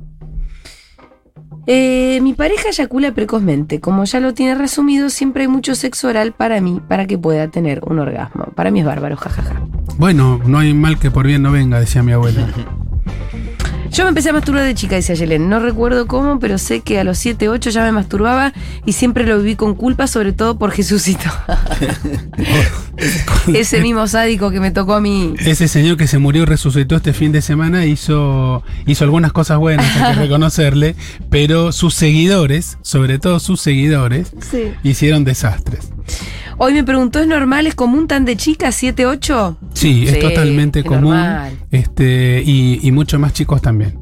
Eh, 1.72 2.18
mi 2.20 2.34
pareja 2.34 2.70
eyacula 2.70 3.12
precozmente. 3.12 3.78
Como 3.78 4.02
ya 4.02 4.18
lo 4.18 4.34
tiene 4.34 4.56
resumido, 4.56 5.08
siempre 5.08 5.42
hay 5.42 5.48
mucho 5.48 5.76
sexo 5.76 6.08
oral 6.08 6.32
para 6.32 6.60
mí, 6.60 6.80
para 6.88 7.06
que 7.06 7.16
pueda 7.16 7.46
tener 7.46 7.80
un 7.84 8.00
orgasmo. 8.00 8.46
Para 8.56 8.72
mí 8.72 8.80
es 8.80 8.86
bárbaro, 8.86 9.16
jajaja. 9.16 9.62
Bueno, 9.96 10.40
no 10.44 10.58
hay 10.58 10.74
mal 10.74 10.98
que 10.98 11.12
por 11.12 11.28
bien 11.28 11.42
no 11.42 11.52
venga, 11.52 11.78
decía 11.78 12.02
mi 12.02 12.10
abuela. 12.10 12.44
Yo 13.92 14.04
me 14.04 14.10
empecé 14.10 14.30
a 14.30 14.32
masturbar 14.32 14.62
de 14.64 14.74
chica, 14.74 14.94
decía 14.94 15.14
Yelen. 15.16 15.48
No 15.48 15.58
recuerdo 15.58 16.06
cómo, 16.06 16.38
pero 16.38 16.58
sé 16.58 16.80
que 16.80 17.00
a 17.00 17.04
los 17.04 17.18
7, 17.18 17.48
8 17.48 17.70
ya 17.70 17.82
me 17.82 17.92
masturbaba 17.92 18.52
y 18.86 18.92
siempre 18.92 19.26
lo 19.26 19.38
viví 19.38 19.56
con 19.56 19.74
culpa, 19.74 20.06
sobre 20.06 20.32
todo 20.32 20.56
por 20.58 20.70
Jesucito. 20.70 21.28
Ese 23.54 23.80
mismo 23.80 24.06
sádico 24.06 24.50
que 24.50 24.60
me 24.60 24.70
tocó 24.70 24.94
a 24.94 25.00
mí. 25.00 25.34
Ese 25.40 25.66
señor 25.68 25.96
que 25.96 26.06
se 26.06 26.18
murió 26.18 26.42
y 26.42 26.46
resucitó 26.46 26.96
este 26.96 27.12
fin 27.12 27.32
de 27.32 27.42
semana 27.42 27.84
hizo, 27.86 28.62
hizo 28.86 29.04
algunas 29.04 29.32
cosas 29.32 29.58
buenas, 29.58 29.84
hay 29.96 30.14
que 30.14 30.20
reconocerle, 30.22 30.94
pero 31.28 31.72
sus 31.72 31.94
seguidores, 31.94 32.78
sobre 32.82 33.18
todo 33.18 33.40
sus 33.40 33.60
seguidores, 33.60 34.32
Sí. 34.50 34.72
hicieron 34.82 35.24
desastres. 35.24 35.90
Hoy 36.58 36.74
me 36.74 36.84
preguntó, 36.84 37.20
¿es 37.20 37.26
normal, 37.26 37.66
es 37.66 37.74
común 37.74 38.06
tan 38.06 38.26
de 38.26 38.36
chica, 38.36 38.70
7, 38.70 39.06
8? 39.06 39.56
Sí, 39.80 40.04
es 40.06 40.14
Sí, 40.14 40.20
totalmente 40.20 40.80
es 40.80 40.84
común. 40.84 41.14
normal. 41.14 41.52
Este, 41.70 42.42
y, 42.44 42.80
y 42.82 42.92
mucho 42.92 43.18
más 43.18 43.32
chicos 43.32 43.62
también. 43.62 43.98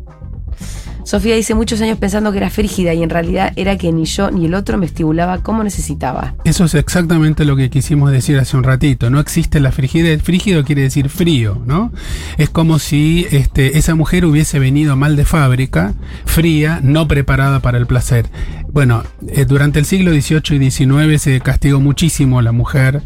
Sofía 1.04 1.36
dice 1.36 1.54
muchos 1.54 1.80
años 1.80 1.96
pensando 1.96 2.32
que 2.32 2.36
era 2.36 2.50
frígida 2.50 2.92
y 2.92 3.02
en 3.02 3.08
realidad 3.08 3.54
era 3.56 3.78
que 3.78 3.90
ni 3.92 4.04
yo 4.04 4.30
ni 4.30 4.44
el 4.44 4.52
otro 4.52 4.76
me 4.76 4.84
estimulaba 4.84 5.42
como 5.42 5.64
necesitaba. 5.64 6.34
Eso 6.44 6.66
es 6.66 6.74
exactamente 6.74 7.46
lo 7.46 7.56
que 7.56 7.70
quisimos 7.70 8.12
decir 8.12 8.36
hace 8.38 8.58
un 8.58 8.62
ratito. 8.62 9.08
No 9.08 9.18
existe 9.18 9.58
la 9.58 9.72
frigidez. 9.72 10.22
Frígido 10.22 10.64
quiere 10.64 10.82
decir 10.82 11.08
frío, 11.08 11.62
¿no? 11.64 11.92
Es 12.36 12.50
como 12.50 12.78
si 12.78 13.26
este, 13.30 13.78
esa 13.78 13.94
mujer 13.94 14.26
hubiese 14.26 14.58
venido 14.58 14.96
mal 14.96 15.16
de 15.16 15.24
fábrica, 15.24 15.94
fría, 16.26 16.80
no 16.82 17.08
preparada 17.08 17.60
para 17.60 17.78
el 17.78 17.86
placer. 17.86 18.26
Bueno, 18.70 19.02
eh, 19.28 19.46
durante 19.46 19.78
el 19.78 19.86
siglo 19.86 20.12
XVIII 20.12 20.62
y 20.62 20.70
XIX 20.70 21.22
se 21.22 21.40
castigó 21.40 21.80
muchísimo 21.80 22.38
a 22.38 22.42
la 22.42 22.52
mujer 22.52 23.02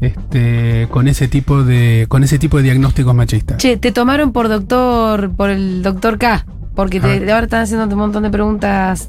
este, 0.00 0.86
con 0.90 1.08
ese 1.08 1.28
tipo 1.28 1.64
de 1.64 2.06
con 2.08 2.22
ese 2.24 2.38
tipo 2.38 2.56
de 2.58 2.62
diagnósticos 2.64 3.14
machistas. 3.14 3.56
Che, 3.58 3.76
te 3.76 3.92
tomaron 3.92 4.32
por 4.32 4.48
doctor, 4.48 5.30
por 5.34 5.50
el 5.50 5.82
doctor 5.82 6.18
K, 6.18 6.46
porque 6.74 7.00
te, 7.00 7.06
Ah. 7.08 7.34
ahora 7.34 7.44
están 7.44 7.62
haciendo 7.62 7.86
un 7.86 7.98
montón 8.00 8.22
de 8.22 8.30
preguntas. 8.30 9.08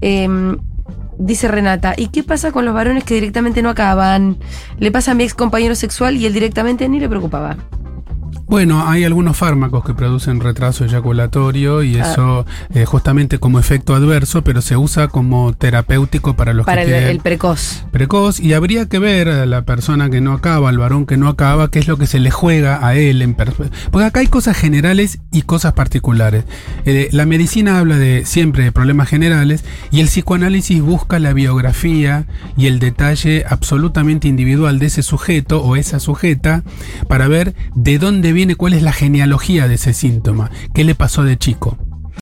Em, 0.00 0.56
dice 1.18 1.48
Renata, 1.48 1.94
¿y 1.96 2.08
qué 2.08 2.22
pasa 2.22 2.52
con 2.52 2.64
los 2.64 2.74
varones 2.74 3.04
que 3.04 3.14
directamente 3.14 3.62
no 3.62 3.70
acaban? 3.70 4.36
Le 4.78 4.90
pasa 4.90 5.12
a 5.12 5.14
mi 5.14 5.24
ex 5.24 5.34
compañero 5.34 5.74
sexual 5.74 6.16
y 6.16 6.26
él 6.26 6.32
directamente 6.32 6.88
ni 6.88 7.00
le 7.00 7.08
preocupaba. 7.08 7.56
Bueno, 8.48 8.88
hay 8.88 9.02
algunos 9.04 9.36
fármacos 9.36 9.84
que 9.84 9.92
producen 9.92 10.40
retraso 10.40 10.84
eyaculatorio 10.84 11.82
y 11.82 11.96
Ah. 11.96 12.12
eso 12.12 12.46
eh, 12.74 12.84
justamente 12.84 13.38
como 13.38 13.58
efecto 13.58 13.94
adverso, 13.94 14.42
pero 14.42 14.62
se 14.62 14.76
usa 14.76 15.08
como 15.08 15.52
terapéutico 15.52 16.36
para 16.36 16.52
los 16.52 16.64
Para 16.64 16.84
que 16.84 16.96
el, 16.96 17.04
el 17.04 17.20
precoz. 17.20 17.84
precoz 17.90 18.38
y 18.38 18.52
habría 18.52 18.86
que 18.86 18.98
ver 19.00 19.28
a 19.28 19.46
la 19.46 19.62
persona 19.62 20.10
que 20.10 20.20
no 20.20 20.32
acaba, 20.32 20.68
al 20.68 20.78
varón 20.78 21.06
que 21.06 21.16
no 21.16 21.28
acaba, 21.28 21.70
qué 21.70 21.80
es 21.80 21.88
lo 21.88 21.96
que 21.96 22.06
se 22.06 22.20
le 22.20 22.30
juega 22.30 22.86
a 22.86 22.94
él. 22.94 23.20
En 23.22 23.34
Porque 23.34 24.04
acá 24.04 24.20
hay 24.20 24.28
cosas 24.28 24.56
generales 24.56 25.18
y 25.32 25.42
cosas 25.42 25.72
particulares. 25.72 26.44
Eh, 26.84 27.08
la 27.12 27.26
medicina 27.26 27.78
habla 27.80 27.96
de 27.98 28.24
siempre 28.26 28.62
de 28.64 28.72
problemas 28.72 29.08
generales 29.08 29.64
y 29.90 30.00
el 30.00 30.06
psicoanálisis 30.06 30.80
busca 30.82 31.18
la 31.18 31.32
biografía 31.32 32.26
y 32.56 32.66
el 32.66 32.78
detalle 32.78 33.44
absolutamente 33.48 34.28
individual 34.28 34.78
de 34.78 34.86
ese 34.86 35.02
sujeto 35.02 35.62
o 35.64 35.74
esa 35.76 35.98
sujeta 35.98 36.62
para 37.08 37.26
ver 37.28 37.54
de 37.74 37.98
dónde 37.98 38.32
viene, 38.36 38.54
cuál 38.54 38.74
es 38.74 38.82
la 38.82 38.92
genealogía 38.92 39.66
de 39.66 39.74
ese 39.74 39.92
síntoma, 39.92 40.50
qué 40.74 40.84
le 40.84 40.94
pasó 40.94 41.24
de 41.24 41.38
chico. 41.38 41.76